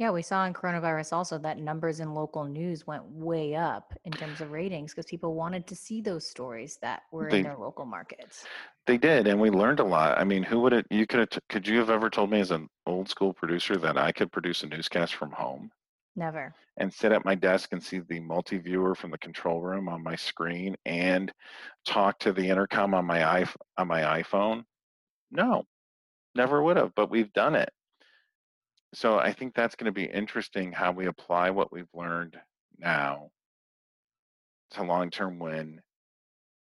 Yeah, 0.00 0.12
we 0.12 0.22
saw 0.22 0.46
in 0.46 0.54
coronavirus 0.54 1.12
also 1.12 1.36
that 1.40 1.58
numbers 1.58 2.00
in 2.00 2.14
local 2.14 2.44
news 2.44 2.86
went 2.86 3.04
way 3.04 3.54
up 3.54 3.92
in 4.06 4.12
terms 4.12 4.40
of 4.40 4.50
ratings 4.50 4.92
because 4.94 5.04
people 5.04 5.34
wanted 5.34 5.66
to 5.66 5.76
see 5.76 6.00
those 6.00 6.26
stories 6.26 6.78
that 6.80 7.02
were 7.12 7.28
They- 7.28 7.40
in 7.40 7.42
their 7.44 7.58
local 7.58 7.84
markets. 7.84 8.46
They 8.86 8.96
did, 8.96 9.26
and 9.26 9.38
we 9.38 9.50
learned 9.50 9.78
a 9.78 9.84
lot. 9.84 10.16
I 10.18 10.24
mean, 10.24 10.42
who 10.42 10.58
would 10.60 10.72
it? 10.72 10.86
You 10.90 11.06
could 11.06 11.20
have. 11.20 11.42
Could 11.50 11.68
you 11.68 11.78
have 11.80 11.90
ever 11.90 12.08
told 12.08 12.30
me 12.30 12.40
as 12.40 12.50
an 12.50 12.70
old 12.86 13.10
school 13.10 13.34
producer 13.34 13.76
that 13.76 13.98
I 13.98 14.10
could 14.10 14.32
produce 14.32 14.62
a 14.62 14.68
newscast 14.68 15.16
from 15.16 15.32
home 15.32 15.70
Never. 16.16 16.54
and 16.78 16.90
sit 16.90 17.12
at 17.12 17.26
my 17.26 17.34
desk 17.34 17.74
and 17.74 17.82
see 17.82 17.98
the 17.98 18.20
multi-viewer 18.20 18.94
from 18.94 19.10
the 19.10 19.18
control 19.18 19.60
room 19.60 19.86
on 19.86 20.02
my 20.02 20.16
screen 20.16 20.76
and 20.86 21.30
talk 21.84 22.18
to 22.20 22.32
the 22.32 22.48
intercom 22.48 22.94
on 22.94 23.04
my 23.04 23.18
iPh- 23.18 23.54
on 23.76 23.86
my 23.88 24.00
iPhone? 24.22 24.64
No, 25.30 25.66
never 26.34 26.62
would 26.62 26.78
have. 26.78 26.94
But 26.94 27.10
we've 27.10 27.32
done 27.34 27.54
it. 27.54 27.68
So 28.94 29.18
I 29.18 29.32
think 29.32 29.54
that's 29.54 29.76
going 29.76 29.86
to 29.86 29.92
be 29.92 30.04
interesting 30.04 30.72
how 30.72 30.92
we 30.92 31.06
apply 31.06 31.50
what 31.50 31.72
we've 31.72 31.88
learned 31.94 32.36
now 32.78 33.30
to 34.72 34.82
long-term 34.82 35.38
when 35.38 35.80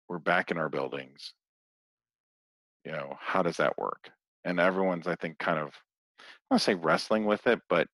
we're 0.09 0.19
back 0.19 0.51
in 0.51 0.59
our 0.59 0.69
buildings. 0.69 1.33
You 2.85 2.93
know 2.93 3.17
how 3.21 3.43
does 3.43 3.59
that 3.59 3.79
work? 3.79 4.11
And 4.45 4.59
everyone's 4.61 5.07
i 5.07 5.15
think 5.17 5.39
kind 5.39 5.59
of 5.59 5.69
i 5.69 6.23
want 6.51 6.61
to 6.61 6.65
say 6.65 6.75
wrestling 6.75 7.27
with 7.27 7.47
it 7.47 7.61
but 7.69 7.87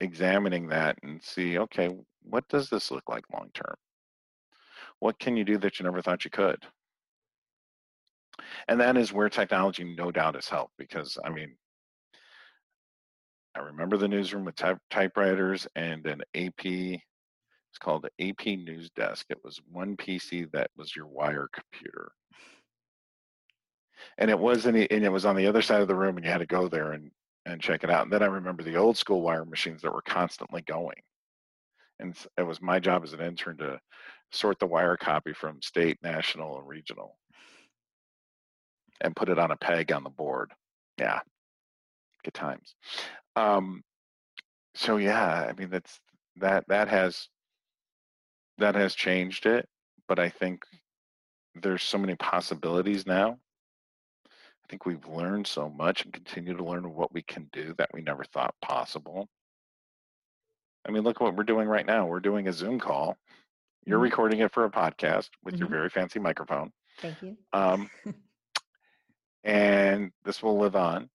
examining 0.00 0.68
that 0.68 0.98
and 1.02 1.22
see 1.22 1.58
okay 1.58 1.90
what 2.22 2.48
does 2.48 2.68
this 2.68 2.90
look 2.90 3.08
like 3.08 3.24
long 3.32 3.50
term 3.54 3.76
what 5.00 5.18
can 5.18 5.36
you 5.36 5.44
do 5.44 5.58
that 5.58 5.78
you 5.78 5.84
never 5.84 6.02
thought 6.02 6.24
you 6.24 6.30
could? 6.30 6.64
And 8.68 8.80
that 8.80 8.96
is 8.96 9.12
where 9.12 9.28
technology 9.28 9.84
no 9.84 10.10
doubt 10.10 10.34
has 10.34 10.48
helped 10.48 10.72
because 10.78 11.18
i 11.24 11.30
mean 11.30 11.56
i 13.56 13.60
remember 13.60 13.96
the 13.96 14.08
newsroom 14.08 14.44
with 14.44 14.56
type, 14.56 14.78
typewriters 14.90 15.66
and 15.76 16.06
an 16.06 16.22
ap 16.34 17.00
it's 17.74 17.78
called 17.80 18.04
the 18.04 18.30
ap 18.30 18.46
news 18.46 18.88
desk. 18.90 19.26
It 19.30 19.42
was 19.42 19.60
one 19.68 19.96
pc 19.96 20.48
that 20.52 20.70
was 20.76 20.94
your 20.94 21.08
wire 21.08 21.48
computer. 21.52 22.12
And 24.16 24.30
it 24.30 24.38
wasn't 24.38 24.76
e- 24.76 24.86
and 24.92 25.04
it 25.04 25.10
was 25.10 25.24
on 25.24 25.34
the 25.34 25.48
other 25.48 25.60
side 25.60 25.80
of 25.80 25.88
the 25.88 25.96
room 25.96 26.16
and 26.16 26.24
you 26.24 26.30
had 26.30 26.38
to 26.38 26.46
go 26.46 26.68
there 26.68 26.92
and 26.92 27.10
and 27.46 27.60
check 27.60 27.82
it 27.82 27.90
out. 27.90 28.04
And 28.04 28.12
then 28.12 28.22
i 28.22 28.26
remember 28.26 28.62
the 28.62 28.76
old 28.76 28.96
school 28.96 29.22
wire 29.22 29.44
machines 29.44 29.82
that 29.82 29.92
were 29.92 30.02
constantly 30.02 30.62
going. 30.62 31.02
And 31.98 32.16
it 32.38 32.42
was 32.42 32.62
my 32.62 32.78
job 32.78 33.02
as 33.02 33.12
an 33.12 33.20
intern 33.20 33.56
to 33.56 33.80
sort 34.30 34.60
the 34.60 34.66
wire 34.66 34.96
copy 34.96 35.32
from 35.32 35.60
state 35.60 35.98
national 36.00 36.56
and 36.58 36.68
regional. 36.68 37.18
And 39.00 39.16
put 39.16 39.30
it 39.30 39.38
on 39.40 39.50
a 39.50 39.56
peg 39.56 39.90
on 39.90 40.04
the 40.04 40.10
board. 40.10 40.52
Yeah. 40.96 41.18
Good 42.22 42.34
times 42.34 42.76
um 43.36 43.82
so 44.74 44.96
yeah 44.96 45.46
i 45.48 45.52
mean 45.52 45.70
that's 45.70 46.00
that 46.36 46.64
that 46.68 46.88
has 46.88 47.28
that 48.58 48.74
has 48.74 48.94
changed 48.94 49.46
it 49.46 49.68
but 50.08 50.18
i 50.18 50.28
think 50.28 50.64
there's 51.54 51.82
so 51.82 51.98
many 51.98 52.14
possibilities 52.16 53.06
now 53.06 53.38
I 54.64 54.66
think 54.70 54.86
we've 54.86 55.06
learned 55.06 55.46
so 55.46 55.68
much 55.68 56.04
and 56.04 56.12
continue 56.12 56.56
to 56.56 56.64
learn 56.64 56.94
what 56.94 57.12
we 57.12 57.22
can 57.22 57.50
do 57.52 57.74
that 57.76 57.90
we 57.92 58.00
never 58.00 58.24
thought 58.24 58.54
possible. 58.62 59.28
I 60.86 60.90
mean, 60.90 61.02
look 61.02 61.20
what 61.20 61.36
we're 61.36 61.44
doing 61.44 61.68
right 61.68 61.84
now. 61.86 62.06
We're 62.06 62.20
doing 62.20 62.48
a 62.48 62.52
Zoom 62.52 62.80
call. 62.80 63.18
You're 63.86 63.98
Mhm. 63.98 64.02
recording 64.02 64.40
it 64.40 64.52
for 64.52 64.64
a 64.64 64.70
podcast 64.70 65.30
with 65.44 65.60
your 65.60 65.68
Mhm. 65.68 65.72
very 65.72 65.90
fancy 65.90 66.18
microphone. 66.18 66.72
Thank 66.98 67.22
you. 67.22 67.36
Um, 67.52 67.90
and 69.44 70.12
this 70.24 70.42
will 70.42 70.58
live 70.58 70.76
on. 70.76 71.10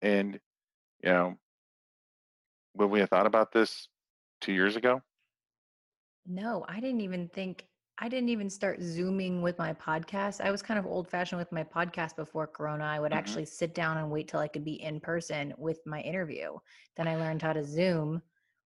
And, 0.00 0.40
you 1.02 1.10
know, 1.10 1.38
would 2.74 2.86
we 2.90 3.00
have 3.00 3.10
thought 3.10 3.26
about 3.26 3.52
this 3.52 3.88
two 4.40 4.52
years 4.52 4.76
ago? 4.76 5.02
No, 6.26 6.64
I 6.68 6.80
didn't 6.80 7.00
even 7.00 7.28
think 7.28 7.66
I 7.98 8.08
didn't 8.08 8.30
even 8.30 8.48
start 8.48 8.80
zooming 8.80 9.42
with 9.42 9.58
my 9.58 9.74
podcast. 9.74 10.40
I 10.40 10.50
was 10.50 10.62
kind 10.62 10.78
of 10.78 10.86
old 10.86 11.08
fashioned 11.08 11.38
with 11.38 11.52
my 11.52 11.62
podcast 11.62 12.16
before 12.16 12.46
Corona. 12.46 12.84
I 12.84 12.98
would 12.98 13.12
Mhm. 13.12 13.16
actually 13.16 13.44
sit 13.44 13.74
down 13.74 13.98
and 13.98 14.10
wait 14.10 14.28
till 14.28 14.40
I 14.40 14.48
could 14.48 14.64
be 14.64 14.82
in 14.82 14.98
person 14.98 15.54
with 15.58 15.84
my 15.86 16.00
interview. 16.00 16.58
Then 16.96 17.06
I 17.06 17.16
learned 17.16 17.42
how 17.42 17.52
to 17.52 17.62
Zoom 17.62 18.22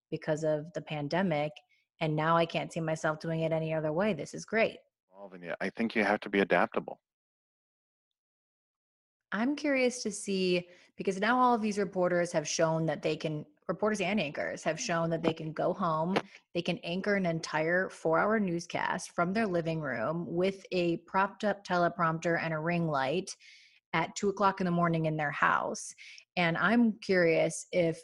because 0.09 0.43
of 0.43 0.71
the 0.73 0.81
pandemic. 0.81 1.51
And 1.99 2.15
now 2.15 2.37
I 2.37 2.45
can't 2.45 2.71
see 2.71 2.79
myself 2.79 3.19
doing 3.19 3.41
it 3.41 3.51
any 3.51 3.73
other 3.73 3.91
way. 3.91 4.13
This 4.13 4.33
is 4.33 4.45
great. 4.45 4.79
I 5.59 5.69
think 5.69 5.95
you 5.95 6.03
have 6.03 6.21
to 6.21 6.29
be 6.29 6.39
adaptable. 6.39 6.99
I'm 9.31 9.55
curious 9.55 10.01
to 10.03 10.11
see 10.11 10.69
because 10.95 11.19
now 11.19 11.37
all 11.39 11.53
of 11.53 11.61
these 11.61 11.77
reporters 11.77 12.31
have 12.31 12.47
shown 12.47 12.85
that 12.85 13.01
they 13.01 13.17
can, 13.17 13.45
reporters 13.67 14.01
and 14.01 14.19
anchors 14.19 14.63
have 14.63 14.77
mm-hmm. 14.77 14.85
shown 14.85 15.09
that 15.09 15.23
they 15.23 15.33
can 15.33 15.51
go 15.51 15.73
home, 15.73 16.15
they 16.53 16.61
can 16.61 16.77
anchor 16.79 17.15
an 17.15 17.25
entire 17.25 17.89
four 17.89 18.19
hour 18.19 18.39
newscast 18.39 19.11
from 19.11 19.33
their 19.33 19.47
living 19.47 19.81
room 19.81 20.25
with 20.27 20.65
a 20.71 20.97
propped 20.97 21.43
up 21.43 21.65
teleprompter 21.65 22.39
and 22.41 22.53
a 22.53 22.59
ring 22.59 22.87
light 22.87 23.29
at 23.93 24.15
two 24.15 24.29
o'clock 24.29 24.61
in 24.61 24.65
the 24.65 24.71
morning 24.71 25.05
in 25.05 25.17
their 25.17 25.31
house. 25.31 25.93
And 26.35 26.57
I'm 26.57 26.93
curious 27.01 27.67
if 27.71 27.99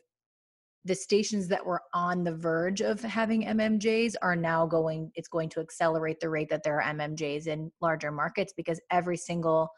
the 0.86 0.96
stations 0.96 1.48
that 1.48 1.66
were 1.66 1.82
on 1.94 2.24
the 2.24 2.36
verge 2.36 2.82
of 2.82 3.00
having 3.02 3.44
MMJs 3.44 4.16
are 4.22 4.36
now 4.36 4.66
going, 4.66 5.12
it's 5.16 5.30
going 5.30 5.48
to 5.50 5.62
accelerate 5.62 6.20
the 6.20 6.30
rate 6.30 6.50
that 6.50 6.64
there 6.64 6.82
are 6.82 6.94
MMJs 6.94 7.48
in 7.48 7.72
larger 7.80 8.12
markets 8.12 8.54
because 8.56 8.82
every 8.92 9.16
single 9.16 9.70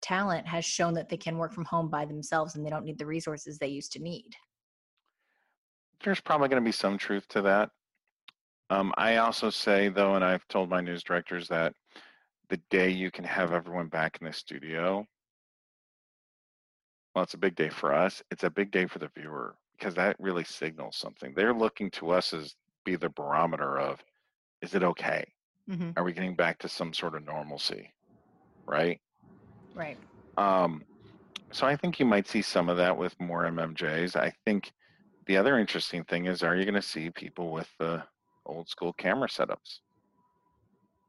talent 0.00 0.46
has 0.46 0.64
shown 0.64 0.94
that 0.94 1.10
they 1.10 1.18
can 1.18 1.36
work 1.36 1.52
from 1.52 1.66
home 1.66 1.90
by 1.90 2.06
themselves 2.06 2.54
and 2.56 2.64
they 2.64 2.70
don't 2.70 2.86
need 2.86 2.98
the 2.98 3.04
resources 3.04 3.58
they 3.58 3.68
used 3.68 3.92
to 3.92 3.98
need. 3.98 4.30
There's 6.02 6.20
probably 6.20 6.48
going 6.48 6.62
to 6.62 6.66
be 6.66 6.72
some 6.72 6.98
truth 6.98 7.26
to 7.28 7.42
that. 7.42 7.70
Um, 8.70 8.92
I 8.96 9.16
also 9.16 9.50
say, 9.50 9.88
though, 9.88 10.14
and 10.14 10.24
I've 10.24 10.46
told 10.48 10.70
my 10.70 10.80
news 10.80 11.02
directors 11.02 11.48
that 11.48 11.74
the 12.48 12.60
day 12.70 12.88
you 12.88 13.10
can 13.10 13.24
have 13.24 13.52
everyone 13.52 13.88
back 13.88 14.18
in 14.20 14.26
the 14.26 14.32
studio, 14.32 15.04
well, 17.14 17.24
it's 17.24 17.34
a 17.34 17.38
big 17.38 17.56
day 17.56 17.68
for 17.68 17.92
us. 17.92 18.22
It's 18.30 18.44
a 18.44 18.50
big 18.50 18.70
day 18.70 18.86
for 18.86 19.00
the 19.00 19.10
viewer 19.16 19.56
because 19.76 19.94
that 19.94 20.16
really 20.18 20.44
signals 20.44 20.96
something. 20.96 21.32
They're 21.34 21.54
looking 21.54 21.90
to 21.92 22.10
us 22.10 22.32
as 22.32 22.54
be 22.84 22.96
the 22.96 23.08
barometer 23.10 23.78
of, 23.78 23.98
is 24.62 24.74
it 24.74 24.82
okay? 24.82 25.24
Mm-hmm. 25.68 25.90
Are 25.96 26.04
we 26.04 26.12
getting 26.12 26.36
back 26.36 26.58
to 26.60 26.68
some 26.68 26.92
sort 26.92 27.14
of 27.14 27.24
normalcy? 27.24 27.92
Right? 28.66 29.00
Right. 29.74 29.96
Um, 30.36 30.84
so 31.50 31.66
I 31.66 31.76
think 31.76 31.98
you 31.98 32.06
might 32.06 32.28
see 32.28 32.42
some 32.42 32.68
of 32.68 32.76
that 32.76 32.96
with 32.96 33.18
more 33.20 33.44
MMJs. 33.44 34.16
I 34.16 34.32
think 34.44 34.72
the 35.26 35.36
other 35.36 35.58
interesting 35.58 36.04
thing 36.04 36.26
is, 36.26 36.42
are 36.42 36.56
you 36.56 36.64
going 36.64 36.74
to 36.74 36.82
see 36.82 37.10
people 37.10 37.50
with 37.50 37.68
the 37.78 38.02
old 38.46 38.68
school 38.68 38.92
camera 38.92 39.28
setups? 39.28 39.80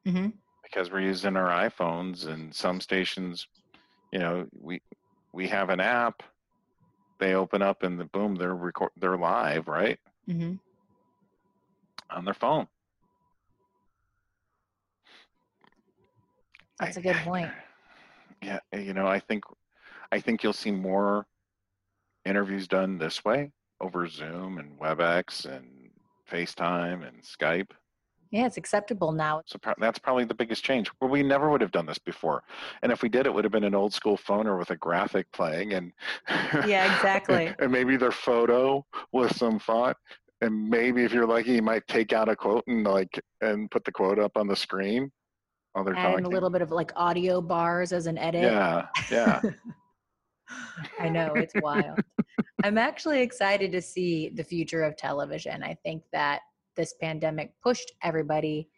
Mm-hmm. 0.06 0.30
Because 0.64 0.92
we're 0.92 1.02
using 1.02 1.36
our 1.36 1.70
iPhones, 1.70 2.28
and 2.28 2.54
some 2.54 2.80
stations, 2.80 3.48
you 4.12 4.20
know, 4.20 4.48
we 4.60 4.82
we 5.34 5.48
have 5.48 5.70
an 5.70 5.80
app. 5.80 6.24
They 7.20 7.34
open 7.36 7.62
up, 7.62 7.84
and 7.84 8.00
the 8.00 8.06
boom, 8.06 8.36
they're 8.36 8.56
record, 8.56 8.92
they're 8.98 9.18
live, 9.18 9.68
right, 9.68 10.00
Mm-hmm. 10.30 10.54
on 12.10 12.26
their 12.26 12.34
phone. 12.34 12.68
That's 16.80 16.98
a 16.98 17.02
good 17.02 17.18
point. 17.18 17.52
Yeah, 18.42 18.60
you 18.74 18.94
know, 18.94 19.06
I 19.08 19.20
think 19.20 19.44
I 20.12 20.20
think 20.20 20.42
you'll 20.42 20.54
see 20.54 20.72
more 20.72 21.28
interviews 22.26 22.68
done 22.68 22.98
this 22.98 23.24
way 23.26 23.52
over 23.82 24.08
Zoom 24.08 24.58
and 24.60 24.80
WebEx 24.80 25.46
and 25.46 25.90
FaceTime 26.32 27.06
and 27.08 27.22
Skype. 27.24 27.72
Yeah, 28.32 28.46
it's 28.46 28.56
acceptable 28.56 29.12
now. 29.12 29.42
So 29.46 29.60
pro- 29.60 29.74
that's 29.78 30.00
probably 30.00 30.24
the 30.24 30.34
biggest 30.34 30.64
change. 30.64 30.90
Well, 31.02 31.10
we 31.10 31.22
never 31.22 31.50
would 31.50 31.60
have 31.60 31.72
done 31.72 31.86
this 31.86 31.98
before, 32.00 32.44
and 32.82 32.90
if 32.90 33.02
we 33.02 33.10
did, 33.10 33.26
it 33.26 33.34
would 33.34 33.44
have 33.44 33.52
been 33.52 33.66
an 33.66 33.76
old 33.76 33.94
school 33.94 34.18
phoner 34.18 34.58
with 34.58 34.70
a 34.70 34.78
graphic 34.78 35.30
playing, 35.34 35.74
and 35.74 35.92
Yeah, 36.66 36.96
exactly. 36.96 37.54
and 37.60 37.70
maybe 37.72 37.98
their 37.98 38.12
photo 38.14 38.86
with 39.12 39.36
some 39.36 39.60
font, 39.60 39.98
and 40.40 40.70
maybe 40.70 41.04
if 41.04 41.12
you're 41.12 41.28
lucky, 41.28 41.52
you 41.52 41.62
might 41.62 41.86
take 41.88 42.14
out 42.14 42.30
a 42.30 42.36
quote 42.38 42.64
and 42.68 42.86
like 42.86 43.20
and 43.42 43.70
put 43.70 43.84
the 43.84 43.92
quote 43.92 44.18
up 44.18 44.38
on 44.38 44.48
the 44.48 44.56
screen 44.56 45.12
while 45.74 45.84
they're 45.84 45.94
And 45.96 46.12
talking. 46.14 46.26
a 46.26 46.30
little 46.30 46.50
bit 46.50 46.62
of 46.62 46.72
like 46.72 46.94
audio 46.96 47.42
bars 47.42 47.92
as 47.92 48.08
an 48.08 48.18
edit. 48.18 48.44
yeah, 48.44 48.88
yeah. 49.12 49.42
I 51.00 51.10
know 51.10 51.34
it's 51.34 51.54
wild. 51.62 52.00
I'm 52.64 52.78
actually 52.78 53.22
excited 53.22 53.72
to 53.72 53.82
see 53.82 54.30
the 54.30 54.44
future 54.44 54.84
of 54.84 54.96
television. 54.96 55.64
I 55.64 55.76
think 55.84 56.04
that 56.12 56.42
this 56.76 56.94
pandemic 57.02 57.54
pushed 57.64 57.92
everybody 58.04 58.70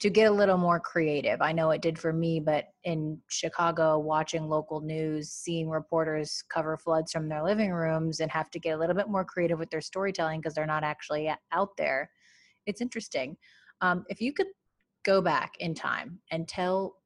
to 0.00 0.10
get 0.10 0.24
a 0.24 0.34
little 0.34 0.58
more 0.58 0.80
creative. 0.80 1.40
I 1.40 1.52
know 1.52 1.70
it 1.70 1.80
did 1.80 1.98
for 1.98 2.12
me, 2.12 2.40
but 2.40 2.66
in 2.82 3.18
Chicago, 3.28 3.98
watching 3.98 4.48
local 4.48 4.80
news, 4.80 5.30
seeing 5.30 5.68
reporters 5.68 6.42
cover 6.52 6.76
floods 6.76 7.12
from 7.12 7.28
their 7.28 7.44
living 7.44 7.72
rooms 7.72 8.18
and 8.18 8.30
have 8.32 8.50
to 8.50 8.58
get 8.58 8.72
a 8.72 8.76
little 8.76 8.96
bit 8.96 9.08
more 9.08 9.24
creative 9.24 9.58
with 9.58 9.70
their 9.70 9.80
storytelling 9.80 10.40
because 10.40 10.54
they're 10.54 10.66
not 10.66 10.82
actually 10.82 11.32
out 11.52 11.70
there, 11.78 12.10
it's 12.66 12.80
interesting. 12.80 13.36
Um, 13.80 14.04
if 14.08 14.20
you 14.20 14.32
could 14.32 14.48
go 15.04 15.22
back 15.22 15.52
in 15.60 15.74
time 15.74 16.18
and 16.30 16.48
tell 16.48 16.96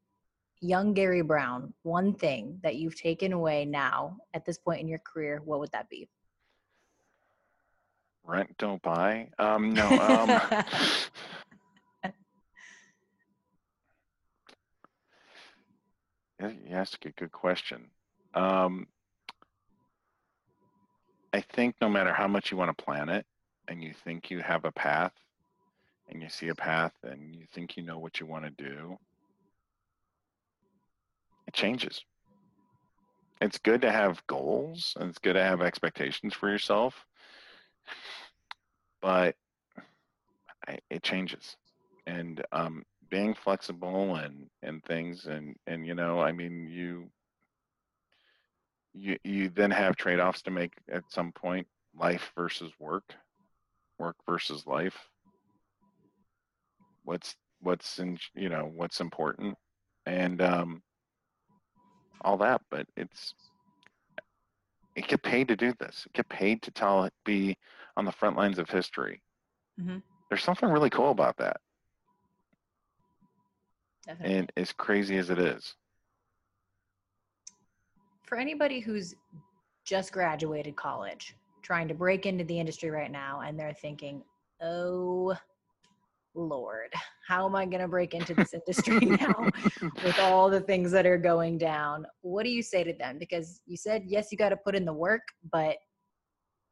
young 0.60 0.92
Gary 0.94 1.22
Brown 1.22 1.72
one 1.82 2.14
thing 2.14 2.58
that 2.62 2.76
you've 2.76 3.00
taken 3.00 3.32
away 3.32 3.64
now 3.64 4.18
at 4.34 4.44
this 4.44 4.58
point 4.58 4.80
in 4.80 4.88
your 4.88 5.00
career, 5.00 5.40
what 5.44 5.60
would 5.60 5.72
that 5.72 5.88
be? 5.88 6.08
Rent, 8.24 8.56
don't 8.58 8.82
buy. 8.82 9.28
Um, 9.38 9.72
no. 9.72 9.88
Um, 9.88 10.40
Yeah, 16.40 16.50
You 16.50 16.76
asked 16.76 17.04
a 17.04 17.10
good 17.10 17.32
question. 17.32 17.90
Um, 18.34 18.86
I 21.32 21.40
think 21.40 21.76
no 21.80 21.88
matter 21.88 22.12
how 22.12 22.28
much 22.28 22.50
you 22.50 22.56
want 22.56 22.76
to 22.76 22.84
plan 22.84 23.08
it 23.08 23.26
and 23.66 23.82
you 23.82 23.92
think 23.92 24.30
you 24.30 24.40
have 24.40 24.64
a 24.64 24.72
path 24.72 25.12
and 26.08 26.22
you 26.22 26.28
see 26.28 26.48
a 26.48 26.54
path 26.54 26.92
and 27.02 27.34
you 27.34 27.44
think 27.52 27.76
you 27.76 27.82
know 27.82 27.98
what 27.98 28.20
you 28.20 28.26
want 28.26 28.44
to 28.44 28.50
do, 28.50 28.96
it 31.48 31.54
changes. 31.54 32.04
It's 33.40 33.58
good 33.58 33.82
to 33.82 33.90
have 33.90 34.24
goals 34.28 34.96
and 35.00 35.10
it's 35.10 35.18
good 35.18 35.34
to 35.34 35.42
have 35.42 35.62
expectations 35.62 36.34
for 36.34 36.48
yourself, 36.48 36.94
but 39.02 39.34
it 40.90 41.02
changes. 41.02 41.56
And 42.06 42.42
um, 42.52 42.84
being 43.10 43.34
flexible 43.34 44.16
and 44.16 44.48
and 44.62 44.84
things 44.84 45.26
and 45.26 45.56
and 45.66 45.86
you 45.86 45.94
know 45.94 46.20
i 46.20 46.32
mean 46.32 46.68
you 46.68 47.08
you 48.92 49.16
you 49.24 49.48
then 49.48 49.70
have 49.70 49.96
trade-offs 49.96 50.42
to 50.42 50.50
make 50.50 50.72
at 50.90 51.02
some 51.08 51.32
point 51.32 51.66
life 51.98 52.32
versus 52.36 52.72
work 52.78 53.14
work 53.98 54.16
versus 54.26 54.66
life 54.66 55.08
what's 57.04 57.34
what's 57.60 57.98
in 57.98 58.18
you 58.34 58.48
know 58.48 58.70
what's 58.74 59.00
important 59.00 59.56
and 60.06 60.42
um 60.42 60.82
all 62.22 62.36
that 62.36 62.60
but 62.70 62.86
it's 62.96 63.34
it 64.96 65.06
get 65.06 65.22
paid 65.22 65.48
to 65.48 65.56
do 65.56 65.72
this 65.78 66.04
it 66.06 66.12
get 66.12 66.28
paid 66.28 66.60
to 66.62 66.70
tell 66.70 67.04
it 67.04 67.12
be 67.24 67.56
on 67.96 68.04
the 68.04 68.12
front 68.12 68.36
lines 68.36 68.58
of 68.58 68.68
history 68.68 69.22
Mhm. 69.80 70.02
there's 70.28 70.42
something 70.42 70.68
really 70.68 70.90
cool 70.90 71.10
about 71.10 71.36
that 71.36 71.60
Definitely. 74.06 74.36
and 74.38 74.52
as 74.56 74.72
crazy 74.72 75.16
as 75.18 75.30
it 75.30 75.38
is 75.38 75.74
For 78.22 78.36
anybody 78.36 78.80
who's 78.80 79.14
just 79.84 80.12
graduated 80.12 80.76
college, 80.76 81.34
trying 81.62 81.88
to 81.88 81.94
break 81.94 82.26
into 82.26 82.44
the 82.44 82.60
industry 82.60 82.90
right 82.90 83.10
now, 83.10 83.40
and 83.40 83.58
they're 83.58 83.72
thinking, 83.72 84.22
oh, 84.60 85.34
Lord, 86.48 86.92
how 87.26 87.46
am 87.46 87.56
I 87.56 87.66
going 87.66 87.80
to 87.82 87.88
break 87.88 88.14
into 88.14 88.32
this 88.34 88.54
industry 88.54 88.98
now 89.20 89.50
with 90.02 90.18
all 90.20 90.48
the 90.48 90.60
things 90.60 90.90
that 90.92 91.04
are 91.04 91.18
going 91.18 91.58
down? 91.58 92.06
What 92.22 92.44
do 92.44 92.50
you 92.50 92.62
say 92.62 92.84
to 92.84 92.92
them? 92.92 93.18
Because 93.18 93.60
you 93.66 93.76
said, 93.76 94.04
yes, 94.06 94.28
you 94.30 94.38
got 94.38 94.50
to 94.50 94.56
put 94.56 94.74
in 94.76 94.84
the 94.84 94.92
work, 94.92 95.22
but 95.52 95.76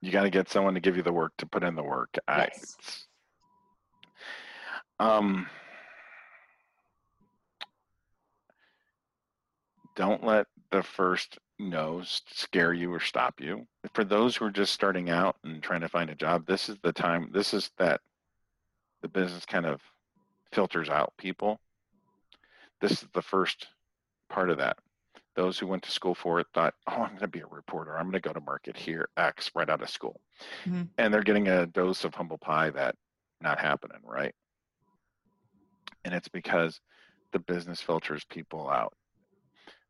you 0.00 0.12
got 0.12 0.22
to 0.22 0.30
get 0.30 0.48
someone 0.48 0.74
to 0.74 0.80
give 0.80 0.96
you 0.96 1.02
the 1.02 1.12
work 1.12 1.32
to 1.38 1.46
put 1.46 1.64
in 1.64 1.74
the 1.74 1.82
work. 1.82 2.16
I, 2.28 2.38
Yes. 2.38 2.56
it's- 2.56 3.06
um, 4.98 5.46
don't 9.94 10.24
let 10.24 10.46
the 10.70 10.82
first 10.82 11.38
no 11.58 12.02
scare 12.04 12.72
you 12.72 12.92
or 12.92 13.00
stop 13.00 13.40
you. 13.40 13.66
For 13.92 14.04
those 14.04 14.36
who 14.36 14.44
are 14.46 14.50
just 14.50 14.72
starting 14.72 15.10
out 15.10 15.36
and 15.44 15.62
trying 15.62 15.80
to 15.82 15.88
find 15.88 16.08
a 16.08 16.14
job, 16.14 16.46
this 16.46 16.68
is 16.70 16.76
the 16.82 16.92
time. 16.92 17.30
This 17.32 17.52
is 17.52 17.70
that 17.78 18.00
the 19.06 19.20
business 19.20 19.46
kind 19.46 19.66
of 19.66 19.80
filters 20.52 20.88
out 20.88 21.12
people. 21.16 21.60
This 22.80 22.90
is 22.90 23.08
the 23.14 23.22
first 23.22 23.68
part 24.28 24.50
of 24.50 24.58
that. 24.58 24.78
Those 25.36 25.58
who 25.58 25.68
went 25.68 25.84
to 25.84 25.92
school 25.92 26.14
for 26.14 26.40
it 26.40 26.48
thought, 26.52 26.74
oh, 26.88 26.94
I'm 26.94 27.10
going 27.10 27.20
to 27.20 27.28
be 27.28 27.40
a 27.40 27.46
reporter. 27.46 27.96
I'm 27.96 28.04
going 28.04 28.20
to 28.20 28.28
go 28.28 28.32
to 28.32 28.40
market 28.40 28.76
here, 28.76 29.08
X, 29.16 29.52
right 29.54 29.70
out 29.70 29.82
of 29.82 29.90
school. 29.90 30.20
Mhm. 30.64 30.88
And 30.98 31.14
they're 31.14 31.22
getting 31.22 31.46
a 31.48 31.66
dose 31.66 32.04
of 32.04 32.14
humble 32.14 32.38
pie 32.38 32.70
that 32.70 32.96
not 33.40 33.60
happening, 33.60 34.00
right? 34.02 34.34
And 36.04 36.12
it's 36.12 36.28
because 36.28 36.80
the 37.32 37.38
business 37.38 37.80
filters 37.80 38.24
people 38.24 38.68
out. 38.68 38.94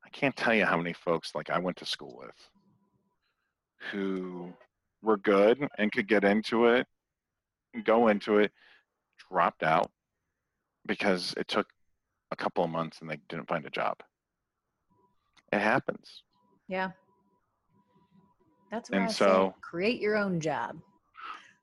I 0.04 0.10
can't 0.10 0.36
tell 0.36 0.54
you 0.54 0.66
how 0.66 0.76
many 0.76 0.92
folks 0.92 1.34
like 1.34 1.48
I 1.48 1.58
went 1.58 1.78
to 1.78 1.86
school 1.86 2.16
with 2.18 2.50
who 3.92 4.52
were 5.02 5.16
good 5.16 5.66
and 5.78 5.92
could 5.92 6.08
get 6.08 6.24
into 6.24 6.66
it, 6.66 6.86
go 7.84 8.08
into 8.08 8.38
it, 8.38 8.52
dropped 9.30 9.62
out 9.62 9.90
because 10.86 11.34
it 11.36 11.48
took 11.48 11.66
a 12.30 12.36
couple 12.36 12.64
of 12.64 12.70
months 12.70 13.00
and 13.00 13.10
they 13.10 13.18
didn't 13.28 13.48
find 13.48 13.64
a 13.66 13.70
job. 13.70 13.96
It 15.52 15.60
happens. 15.60 16.22
yeah. 16.68 16.90
That's 18.70 18.90
where 18.90 19.00
And 19.00 19.08
I 19.08 19.12
so- 19.12 19.54
create 19.60 20.00
your 20.00 20.16
own 20.16 20.40
job. 20.40 20.76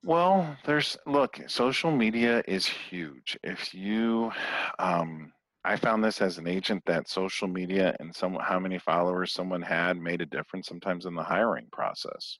Well, 0.05 0.57
there's 0.65 0.97
look, 1.05 1.37
social 1.47 1.91
media 1.91 2.43
is 2.47 2.65
huge. 2.65 3.37
If 3.43 3.73
you 3.73 4.31
um 4.79 5.31
I 5.65 5.77
found 5.77 6.03
this 6.03 6.21
as 6.21 6.37
an 6.37 6.47
agent 6.47 6.83
that 6.85 7.07
social 7.09 7.47
media 7.47 7.95
and 7.99 8.13
some 8.13 8.35
how 8.35 8.59
many 8.59 8.79
followers 8.79 9.31
someone 9.33 9.61
had 9.61 9.97
made 9.97 10.19
a 10.21 10.25
difference 10.25 10.67
sometimes 10.67 11.05
in 11.05 11.15
the 11.15 11.23
hiring 11.23 11.67
process. 11.71 12.37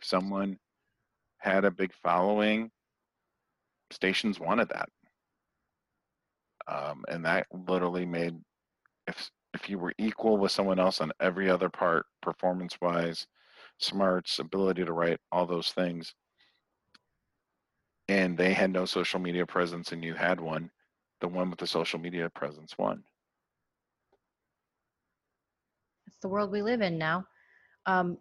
If 0.00 0.06
someone 0.06 0.58
had 1.38 1.64
a 1.64 1.70
big 1.72 1.92
following, 2.02 2.70
stations 3.94 4.40
wanted 4.40 4.68
that. 4.70 4.88
Um, 6.66 7.04
and 7.08 7.24
that 7.24 7.46
literally 7.52 8.06
made 8.06 8.34
if 9.06 9.30
if 9.52 9.68
you 9.68 9.78
were 9.78 9.92
equal 9.98 10.36
with 10.36 10.50
someone 10.50 10.80
else 10.80 11.00
on 11.00 11.12
every 11.20 11.48
other 11.48 11.68
part, 11.68 12.06
performance 12.20 12.76
wise, 12.80 13.26
smarts, 13.78 14.38
ability 14.40 14.84
to 14.84 14.92
write, 14.92 15.20
all 15.30 15.46
those 15.46 15.70
things, 15.70 16.12
and 18.08 18.36
they 18.36 18.52
had 18.52 18.72
no 18.72 18.84
social 18.84 19.20
media 19.20 19.46
presence 19.46 19.92
and 19.92 20.04
you 20.04 20.14
had 20.14 20.40
one, 20.40 20.70
the 21.20 21.28
one 21.28 21.50
with 21.50 21.58
the 21.58 21.66
social 21.66 21.98
media 21.98 22.28
presence 22.34 22.76
won. 22.76 23.02
It's 26.06 26.18
the 26.20 26.28
world 26.28 26.50
we 26.50 26.62
live 26.62 26.80
in 26.80 26.98
now. 26.98 27.24
Um, 27.86 28.18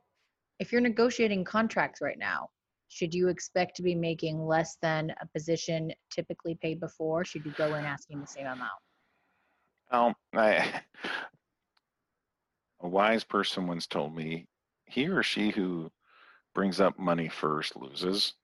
if 0.60 0.72
you're 0.72 0.82
negotiating 0.82 1.44
contracts 1.44 2.00
right 2.02 2.18
now, 2.18 2.50
should 2.94 3.14
you 3.14 3.28
expect 3.28 3.76
to 3.76 3.82
be 3.82 3.96
making 3.96 4.46
less 4.46 4.78
than 4.80 5.12
a 5.20 5.28
position 5.28 5.92
typically 6.12 6.56
paid 6.62 6.80
before? 6.80 7.26
Should 7.26 7.44
you 7.44 7.52
go 7.58 7.74
in 7.74 7.86
asking 7.86 8.22
the 8.22 8.28
same 8.28 8.46
amount? 8.46 8.70
Well, 9.92 10.16
I, 10.36 10.82
a 12.82 12.88
wise 12.88 13.24
person 13.24 13.66
once 13.66 13.88
told 13.88 14.16
me, 14.16 14.46
he 14.86 15.08
or 15.08 15.24
she 15.24 15.50
who 15.50 15.92
brings 16.54 16.80
up 16.80 17.00
money 17.00 17.30
first 17.30 17.76
loses. 17.76 18.36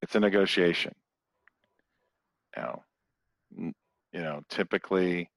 It's 0.00 0.14
a 0.14 0.20
negotiation. 0.20 0.94
Now, 2.56 2.84
you 3.54 3.74
know, 4.14 4.40
typically 4.48 5.28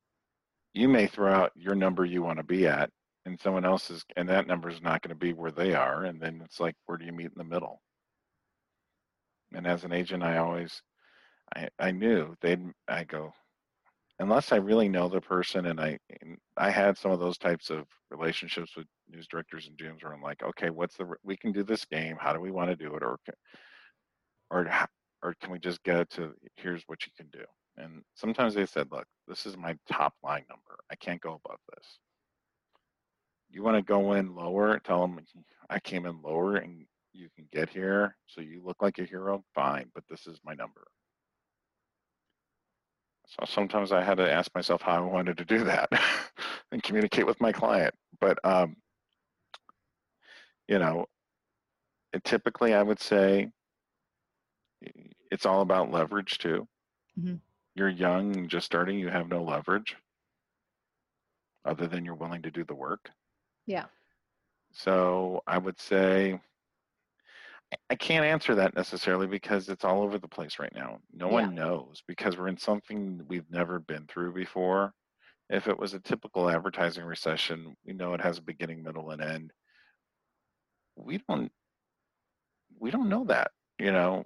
you 0.73 0.87
may 0.87 1.07
throw 1.07 1.33
out 1.33 1.51
your 1.53 1.75
number 1.75 2.05
you 2.05 2.21
want 2.21 2.37
to 2.37 2.43
be 2.43 2.65
at 2.65 2.89
and 3.25 3.39
someone 3.39 3.65
else's 3.65 4.03
and 4.15 4.27
that 4.29 4.47
number 4.47 4.69
is 4.69 4.81
not 4.81 5.01
going 5.01 5.09
to 5.09 5.15
be 5.15 5.33
where 5.33 5.51
they 5.51 5.73
are 5.73 6.05
and 6.05 6.19
then 6.21 6.41
it's 6.43 6.59
like 6.59 6.75
where 6.85 6.97
do 6.97 7.05
you 7.05 7.11
meet 7.11 7.27
in 7.27 7.37
the 7.37 7.43
middle? 7.43 7.81
And 9.53 9.67
as 9.67 9.83
an 9.83 9.91
agent 9.93 10.23
i 10.23 10.37
always 10.37 10.81
i 11.55 11.67
i 11.79 11.91
knew 11.91 12.35
they'd 12.41 12.63
i 12.87 13.03
go 13.03 13.33
unless 14.19 14.51
i 14.51 14.55
really 14.55 14.87
know 14.87 15.09
the 15.09 15.21
person 15.21 15.65
and 15.67 15.79
i 15.79 15.97
and 16.21 16.37
i 16.57 16.69
had 16.69 16.97
some 16.97 17.11
of 17.11 17.19
those 17.19 17.37
types 17.37 17.69
of 17.69 17.85
relationships 18.09 18.75
with 18.77 18.87
news 19.09 19.27
directors 19.27 19.67
and 19.67 19.77
gms 19.77 20.03
where 20.03 20.13
i'm 20.13 20.21
like 20.21 20.41
okay 20.43 20.69
what's 20.69 20.95
the 20.95 21.05
we 21.23 21.35
can 21.35 21.51
do 21.51 21.63
this 21.63 21.85
game 21.85 22.17
how 22.19 22.31
do 22.33 22.39
we 22.39 22.51
want 22.51 22.69
to 22.69 22.75
do 22.75 22.95
it 22.95 23.03
or 23.03 23.17
or 24.51 24.67
or 25.23 25.35
can 25.41 25.51
we 25.51 25.59
just 25.59 25.83
get 25.83 26.09
to 26.09 26.33
here's 26.55 26.83
what 26.87 27.05
you 27.05 27.11
can 27.17 27.27
do 27.31 27.43
and 27.77 28.01
sometimes 28.15 28.53
they 28.53 28.65
said 28.65 28.87
look 28.91 29.05
this 29.27 29.45
is 29.45 29.55
my 29.57 29.75
top 29.89 30.13
line 30.23 30.43
number. 30.49 30.77
I 30.91 30.95
can't 30.95 31.21
go 31.21 31.39
above 31.43 31.59
this 31.73 31.99
you 33.51 33.63
want 33.63 33.75
to 33.77 33.81
go 33.83 34.13
in 34.13 34.35
lower 34.35 34.79
tell 34.79 35.01
them 35.01 35.19
i 35.69 35.79
came 35.79 36.05
in 36.05 36.21
lower 36.21 36.55
and 36.57 36.85
you 37.13 37.27
can 37.35 37.45
get 37.51 37.69
here 37.69 38.15
so 38.25 38.41
you 38.41 38.61
look 38.63 38.81
like 38.81 38.97
a 38.99 39.03
hero 39.05 39.43
fine 39.53 39.89
but 39.93 40.03
this 40.09 40.27
is 40.27 40.39
my 40.45 40.53
number. 40.53 40.87
So 43.27 43.45
sometimes 43.45 43.91
i 43.91 44.01
had 44.03 44.17
to 44.17 44.31
ask 44.31 44.53
myself 44.55 44.81
how 44.81 44.95
i 44.95 44.99
wanted 44.99 45.37
to 45.37 45.45
do 45.45 45.63
that 45.65 45.89
and 46.71 46.81
communicate 46.83 47.25
with 47.25 47.39
my 47.41 47.51
client 47.51 47.93
but 48.19 48.37
um 48.43 48.75
you 50.67 50.79
know 50.79 51.05
it, 52.13 52.23
typically 52.23 52.73
i 52.73 52.81
would 52.83 52.99
say 52.99 53.49
it's 55.31 55.45
all 55.45 55.61
about 55.61 55.91
leverage 55.91 56.37
too. 56.39 56.67
Mhm. 57.19 57.39
you're 57.75 57.89
young 57.89 58.47
just 58.47 58.65
starting 58.65 58.99
you 58.99 59.09
have 59.09 59.27
no 59.27 59.43
leverage 59.43 59.95
other 61.65 61.87
than 61.87 62.05
you're 62.05 62.15
willing 62.15 62.41
to 62.41 62.51
do 62.51 62.63
the 62.63 62.75
work 62.75 63.11
Yeah. 63.67 63.85
so 64.73 65.41
I 65.47 65.57
would 65.57 65.79
say 65.79 66.39
I- 67.89 67.95
can't 67.95 68.25
answer 68.25 68.55
that 68.55 68.75
necessarily 68.75 69.27
because 69.27 69.69
it's 69.69 69.85
all 69.85 70.01
over 70.01 70.17
the 70.17 70.27
place 70.27 70.59
right 70.59 70.73
now. 70.75 70.99
No 71.13 71.27
one 71.29 71.55
knows 71.55 72.01
because 72.07 72.37
we're 72.37 72.47
in 72.49 72.57
something 72.57 73.23
we've 73.27 73.49
never 73.49 73.79
been 73.79 74.07
through 74.07 74.33
before. 74.33 74.93
If 75.49 75.67
it 75.67 75.77
was 75.77 75.93
a 75.93 75.99
typical 75.99 76.49
advertising 76.49 77.03
recession, 77.05 77.75
we 77.85 77.93
know 77.93 78.13
it 78.13 78.21
has 78.21 78.37
a 78.39 78.41
beginning, 78.41 78.83
middle, 78.83 79.11
and 79.11 79.21
end. 79.21 79.53
we 80.97 81.19
don't 81.29 81.51
we 82.79 82.91
don't 82.91 83.09
know 83.09 83.23
that. 83.25 83.51
You 83.79 83.91
know, 83.91 84.25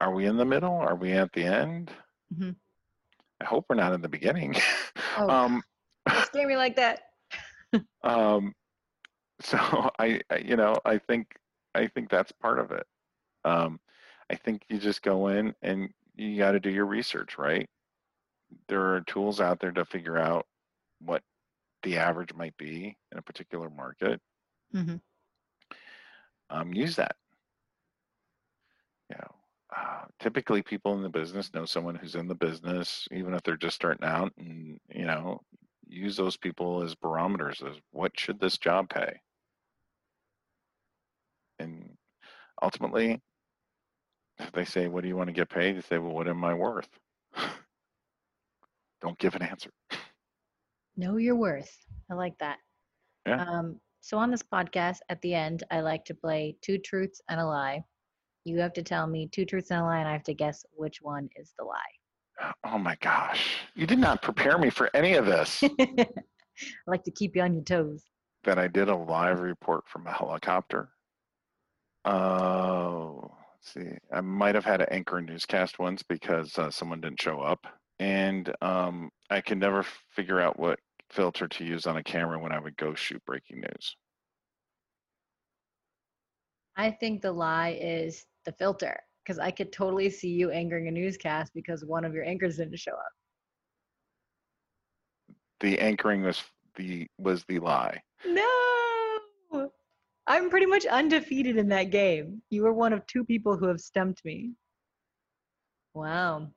are 0.00 0.12
we 0.14 0.26
in 0.26 0.36
the 0.36 0.44
middle? 0.44 0.74
Are 0.74 0.94
we 0.94 1.12
at 1.12 1.32
the 1.32 1.44
end? 1.44 1.90
Mhm. 2.34 2.56
I 3.40 3.44
hope 3.44 3.66
we're 3.68 3.76
not 3.76 3.92
in 3.94 4.00
the 4.02 4.08
beginning. 4.08 4.54
Oh, 5.18 5.28
um, 5.28 5.62
scare 6.24 6.48
me 6.48 6.56
like 6.56 6.76
that. 6.76 7.11
um, 8.02 8.54
so 9.40 9.58
I, 9.98 10.20
I, 10.30 10.38
you 10.38 10.56
know, 10.56 10.76
I 10.84 10.98
think 10.98 11.26
I 11.74 11.86
think 11.86 12.10
that's 12.10 12.32
part 12.32 12.58
of 12.58 12.70
it. 12.70 12.86
Um, 13.44 13.80
I 14.30 14.36
think 14.36 14.62
you 14.68 14.78
just 14.78 15.02
go 15.02 15.28
in 15.28 15.54
and 15.62 15.90
you 16.14 16.38
got 16.38 16.52
to 16.52 16.60
do 16.60 16.70
your 16.70 16.86
research, 16.86 17.38
right? 17.38 17.68
There 18.68 18.94
are 18.94 19.00
tools 19.02 19.40
out 19.40 19.60
there 19.60 19.72
to 19.72 19.84
figure 19.84 20.18
out 20.18 20.46
what 21.00 21.22
the 21.82 21.96
average 21.96 22.34
might 22.34 22.56
be 22.58 22.96
in 23.10 23.18
a 23.18 23.22
particular 23.22 23.70
market. 23.70 24.20
Mm-hmm. 24.74 24.96
Um, 26.50 26.74
use 26.74 26.96
that. 26.96 27.16
You 29.10 29.16
know, 29.16 29.34
uh, 29.74 30.04
typically 30.20 30.62
people 30.62 30.94
in 30.94 31.02
the 31.02 31.08
business 31.08 31.52
know 31.54 31.64
someone 31.64 31.94
who's 31.94 32.14
in 32.14 32.28
the 32.28 32.34
business, 32.34 33.08
even 33.10 33.34
if 33.34 33.42
they're 33.42 33.56
just 33.56 33.76
starting 33.76 34.06
out, 34.06 34.32
and 34.38 34.78
you 34.94 35.06
know, 35.06 35.40
use 35.92 36.16
those 36.16 36.36
people 36.36 36.82
as 36.82 36.94
barometers 36.94 37.62
as 37.62 37.76
what 37.90 38.18
should 38.18 38.40
this 38.40 38.58
job 38.58 38.88
pay, 38.88 39.20
and 41.58 41.96
ultimately, 42.62 43.20
if 44.38 44.52
they 44.52 44.64
say, 44.64 44.88
"What 44.88 45.02
do 45.02 45.08
you 45.08 45.16
want 45.16 45.28
to 45.28 45.32
get 45.32 45.48
paid?" 45.48 45.76
You 45.76 45.82
say, 45.82 45.98
"Well, 45.98 46.12
what 46.12 46.28
am 46.28 46.44
I 46.44 46.54
worth?" 46.54 46.88
Don't 49.00 49.18
give 49.18 49.34
an 49.34 49.42
answer. 49.42 49.70
Know 50.96 51.16
your 51.16 51.36
worth. 51.36 51.76
I 52.10 52.14
like 52.14 52.38
that. 52.38 52.58
Yeah. 53.26 53.44
Um, 53.44 53.80
so 54.00 54.18
on 54.18 54.30
this 54.30 54.42
podcast, 54.42 54.98
at 55.08 55.20
the 55.22 55.34
end, 55.34 55.62
I 55.70 55.80
like 55.80 56.04
to 56.06 56.14
play 56.14 56.56
two 56.60 56.78
truths 56.78 57.20
and 57.28 57.40
a 57.40 57.46
lie. 57.46 57.84
You 58.44 58.58
have 58.60 58.72
to 58.74 58.82
tell 58.82 59.06
me 59.06 59.28
two 59.28 59.44
truths 59.44 59.70
and 59.70 59.80
a 59.80 59.84
lie, 59.84 59.98
and 59.98 60.08
I 60.08 60.12
have 60.12 60.24
to 60.24 60.34
guess 60.34 60.64
which 60.72 61.00
one 61.00 61.28
is 61.36 61.54
the 61.58 61.64
lie. 61.64 61.78
Oh 62.64 62.78
my 62.78 62.96
gosh, 63.00 63.56
you 63.74 63.86
did 63.86 63.98
not 63.98 64.22
prepare 64.22 64.58
me 64.58 64.70
for 64.70 64.90
any 64.94 65.14
of 65.14 65.26
this. 65.26 65.62
I 65.80 66.06
like 66.86 67.04
to 67.04 67.10
keep 67.10 67.36
you 67.36 67.42
on 67.42 67.54
your 67.54 67.62
toes. 67.64 68.04
that 68.44 68.58
I 68.58 68.68
did 68.68 68.88
a 68.88 68.96
live 68.96 69.40
report 69.40 69.84
from 69.88 70.06
a 70.06 70.12
helicopter. 70.12 70.90
Oh, 72.04 73.30
let's 73.54 73.72
see. 73.72 73.96
I 74.12 74.20
might 74.20 74.54
have 74.54 74.64
had 74.64 74.78
to 74.78 74.92
anchor 74.92 75.18
a 75.18 75.22
newscast 75.22 75.78
once 75.78 76.02
because 76.02 76.58
uh, 76.58 76.70
someone 76.70 77.00
didn't 77.00 77.20
show 77.22 77.40
up, 77.40 77.66
and 78.00 78.52
um, 78.60 79.10
I 79.30 79.40
could 79.40 79.58
never 79.58 79.84
figure 80.10 80.40
out 80.40 80.58
what 80.58 80.78
filter 81.10 81.46
to 81.46 81.64
use 81.64 81.86
on 81.86 81.96
a 81.98 82.02
camera 82.02 82.38
when 82.38 82.52
I 82.52 82.58
would 82.58 82.76
go 82.76 82.94
shoot 82.94 83.22
breaking 83.26 83.60
news. 83.60 83.96
I 86.76 86.90
think 86.90 87.22
the 87.22 87.32
lie 87.32 87.78
is 87.80 88.24
the 88.44 88.52
filter 88.52 88.98
because 89.24 89.38
I 89.38 89.50
could 89.50 89.72
totally 89.72 90.10
see 90.10 90.28
you 90.28 90.50
anchoring 90.50 90.88
a 90.88 90.90
newscast 90.90 91.52
because 91.54 91.84
one 91.84 92.04
of 92.04 92.14
your 92.14 92.24
anchors 92.24 92.56
didn't 92.56 92.78
show 92.78 92.92
up. 92.92 93.12
The 95.60 95.78
anchoring 95.78 96.22
was 96.22 96.42
the 96.76 97.06
was 97.18 97.44
the 97.44 97.58
lie. 97.60 98.00
No, 98.26 99.70
I'm 100.26 100.50
pretty 100.50 100.66
much 100.66 100.86
undefeated 100.86 101.56
in 101.56 101.68
that 101.68 101.90
game. 101.90 102.42
You 102.50 102.62
were 102.62 102.72
one 102.72 102.92
of 102.92 103.06
two 103.06 103.24
people 103.24 103.56
who 103.56 103.66
have 103.66 103.80
stumped 103.80 104.24
me. 104.24 104.52
Wow. 105.94 106.48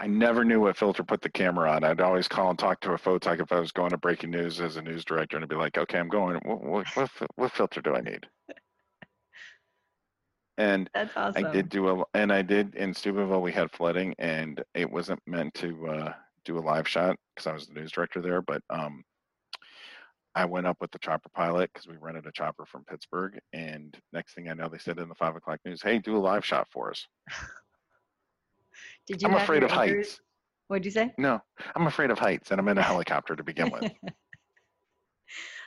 I 0.00 0.06
never 0.08 0.44
knew 0.44 0.60
what 0.60 0.76
filter 0.76 1.04
put 1.04 1.22
the 1.22 1.28
camera 1.28 1.70
on. 1.70 1.84
I'd 1.84 2.00
always 2.00 2.26
call 2.26 2.50
and 2.50 2.58
talk 2.58 2.80
to 2.80 2.92
a 2.92 2.98
photog 2.98 3.40
if 3.40 3.52
I 3.52 3.60
was 3.60 3.70
going 3.70 3.90
to 3.90 3.96
breaking 3.96 4.30
news 4.30 4.60
as 4.60 4.76
a 4.76 4.82
news 4.82 5.04
director, 5.04 5.36
and 5.36 5.44
I'd 5.44 5.48
be 5.48 5.56
like, 5.56 5.78
"Okay, 5.78 5.98
I'm 5.98 6.08
going. 6.08 6.40
What 6.44 6.62
what 6.64 6.86
what, 6.96 7.10
what 7.36 7.52
filter 7.52 7.80
do 7.80 7.94
I 7.94 8.00
need?" 8.00 8.26
And 10.56 10.88
That's 10.94 11.16
awesome. 11.16 11.44
I 11.44 11.50
did 11.50 11.68
do 11.68 11.88
a, 11.88 12.04
and 12.14 12.32
I 12.32 12.42
did 12.42 12.74
in 12.76 12.94
Steubenville. 12.94 13.42
We 13.42 13.52
had 13.52 13.70
flooding, 13.72 14.14
and 14.18 14.62
it 14.74 14.90
wasn't 14.90 15.20
meant 15.26 15.52
to 15.54 15.86
uh, 15.88 16.12
do 16.44 16.58
a 16.58 16.60
live 16.60 16.86
shot 16.86 17.16
because 17.34 17.46
I 17.48 17.52
was 17.52 17.66
the 17.66 17.74
news 17.74 17.90
director 17.90 18.20
there. 18.20 18.40
But 18.40 18.62
um, 18.70 19.02
I 20.36 20.44
went 20.44 20.66
up 20.66 20.76
with 20.80 20.92
the 20.92 20.98
chopper 21.00 21.28
pilot 21.34 21.70
because 21.72 21.88
we 21.88 21.96
rented 21.96 22.26
a 22.26 22.32
chopper 22.32 22.64
from 22.66 22.84
Pittsburgh. 22.84 23.38
And 23.52 23.96
next 24.12 24.34
thing 24.34 24.48
I 24.48 24.54
know, 24.54 24.68
they 24.68 24.78
said 24.78 24.98
in 24.98 25.08
the 25.08 25.14
five 25.14 25.34
o'clock 25.34 25.58
news, 25.64 25.82
"Hey, 25.82 25.98
do 25.98 26.16
a 26.16 26.18
live 26.18 26.44
shot 26.44 26.68
for 26.70 26.90
us." 26.90 27.06
Did 29.06 29.22
you 29.22 29.28
I'm 29.28 29.34
afraid 29.34 29.62
of 29.62 29.70
anchors- 29.72 30.06
heights. 30.06 30.20
What'd 30.68 30.84
you 30.86 30.90
say? 30.90 31.12
No, 31.18 31.40
I'm 31.76 31.86
afraid 31.86 32.10
of 32.10 32.18
heights, 32.18 32.50
and 32.50 32.60
I'm 32.60 32.68
in 32.68 32.78
a 32.78 32.82
helicopter 32.92 33.36
to 33.36 33.44
begin 33.44 33.70
with. 33.70 33.92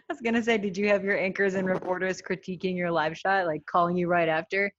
I 0.10 0.14
was 0.14 0.22
gonna 0.22 0.44
say, 0.44 0.58
did 0.58 0.78
you 0.78 0.88
have 0.90 1.04
your 1.04 1.18
anchors 1.18 1.56
and 1.56 1.68
reporters 1.68 2.22
critiquing 2.22 2.78
your 2.78 2.92
live 2.92 3.18
shot, 3.18 3.46
like 3.46 3.66
calling 3.66 3.98
you 3.98 4.08
right 4.08 4.30
after? 4.30 4.72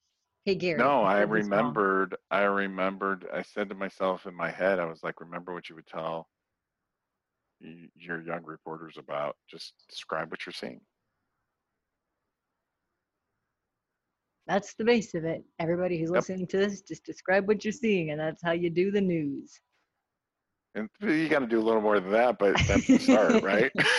Hey 0.44 0.54
Gary. 0.54 0.78
No, 0.78 1.02
I 1.02 1.18
said 1.18 1.32
this 1.32 1.50
wrong." 1.50 1.74
remembered. 1.74 2.16
I 2.30 2.42
remembered. 2.42 3.26
I 3.32 3.42
said 3.42 3.68
to 3.68 3.74
myself 3.74 4.26
in 4.26 4.34
my 4.34 4.50
head, 4.50 4.78
I 4.78 4.86
was 4.86 5.02
like, 5.02 5.20
"Remember 5.20 5.52
what 5.52 5.68
you 5.68 5.74
would 5.74 5.86
tell 5.86 6.28
your 7.60 8.22
young 8.22 8.44
reporters 8.44 8.96
about. 8.96 9.36
Just 9.50 9.74
describe 9.88 10.30
what 10.30 10.46
you're 10.46 10.52
seeing." 10.54 10.80
That's 14.46 14.72
the 14.74 14.84
base 14.84 15.14
of 15.14 15.24
it. 15.24 15.44
Everybody 15.58 15.98
who's 15.98 16.10
Yep. 16.14 16.20
listening 16.20 16.46
to 16.46 16.56
this, 16.56 16.80
just 16.80 17.04
describe 17.04 17.46
what 17.46 17.64
you're 17.64 17.72
seeing, 17.72 18.12
and 18.12 18.20
that's 18.20 18.42
how 18.42 18.52
you 18.52 18.70
do 18.70 18.90
the 18.90 19.00
news. 19.00 19.60
And 20.74 20.88
you 21.02 21.28
got 21.28 21.40
to 21.40 21.46
do 21.46 21.60
a 21.60 21.62
little 21.62 21.82
more 21.82 22.00
than 22.00 22.12
that, 22.12 22.38
but 22.38 22.56
that's 22.66 22.88
the 22.90 22.98
start, 22.98 23.38
right? 23.42 23.72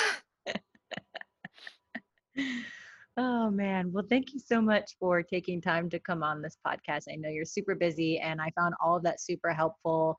Oh 3.18 3.50
man. 3.50 3.92
Well, 3.92 4.06
thank 4.10 4.34
you 4.34 4.40
so 4.40 4.62
much 4.62 4.96
for 4.98 5.22
taking 5.22 5.60
time 5.60 5.90
to 5.90 6.00
come 6.00 6.24
on 6.24 6.42
this 6.42 6.58
podcast. 6.66 7.04
I 7.12 7.16
know 7.16 7.28
you're 7.28 7.44
super 7.44 7.76
busy 7.76 8.18
and 8.20 8.40
I 8.40 8.50
found 8.58 8.76
all 8.82 8.96
of 8.96 9.04
that 9.04 9.20
super 9.20 9.52
helpful. 9.52 10.18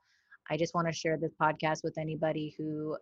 I 0.51 0.57
just 0.57 0.75
want 0.75 0.87
to 0.87 0.93
share 0.93 1.17
this 1.17 1.33
podcast 1.41 1.83
with 1.83 1.97
anybody 1.97 2.53
who 2.59 2.95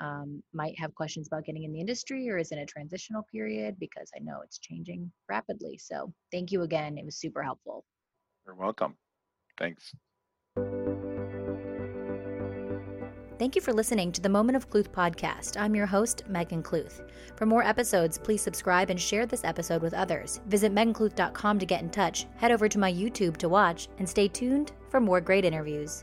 um, 0.00 0.42
might 0.52 0.78
have 0.78 0.94
questions 0.94 1.28
about 1.28 1.44
getting 1.46 1.64
in 1.64 1.72
the 1.72 1.80
industry 1.80 2.28
or 2.28 2.36
is 2.36 2.52
in 2.52 2.58
a 2.58 2.66
transitional 2.66 3.24
period 3.32 3.76
because 3.80 4.10
I 4.14 4.20
know 4.20 4.40
it's 4.44 4.58
changing 4.58 5.10
rapidly. 5.30 5.78
So 5.78 6.12
thank 6.30 6.52
you 6.52 6.62
again. 6.62 6.98
It 6.98 7.04
was 7.06 7.16
super 7.16 7.42
helpful. 7.42 7.86
You're 8.44 8.54
welcome. 8.54 8.96
Thanks. 9.58 9.94
Thank 13.38 13.54
you 13.54 13.62
for 13.62 13.72
listening 13.72 14.10
to 14.12 14.20
the 14.20 14.28
Moment 14.28 14.56
of 14.56 14.68
Cluth 14.68 14.90
podcast. 14.90 15.60
I'm 15.60 15.76
your 15.76 15.86
host, 15.86 16.24
Megan 16.28 16.60
Cluth. 16.60 17.02
For 17.36 17.46
more 17.46 17.62
episodes, 17.62 18.18
please 18.18 18.42
subscribe 18.42 18.90
and 18.90 19.00
share 19.00 19.26
this 19.26 19.44
episode 19.44 19.80
with 19.80 19.94
others. 19.94 20.40
Visit 20.48 20.74
megancluth.com 20.74 21.60
to 21.60 21.66
get 21.66 21.80
in 21.80 21.90
touch, 21.90 22.26
head 22.34 22.50
over 22.50 22.68
to 22.68 22.80
my 22.80 22.92
YouTube 22.92 23.36
to 23.36 23.48
watch, 23.48 23.88
and 23.98 24.08
stay 24.08 24.26
tuned 24.26 24.72
for 24.88 24.98
more 24.98 25.20
great 25.20 25.44
interviews. 25.44 26.02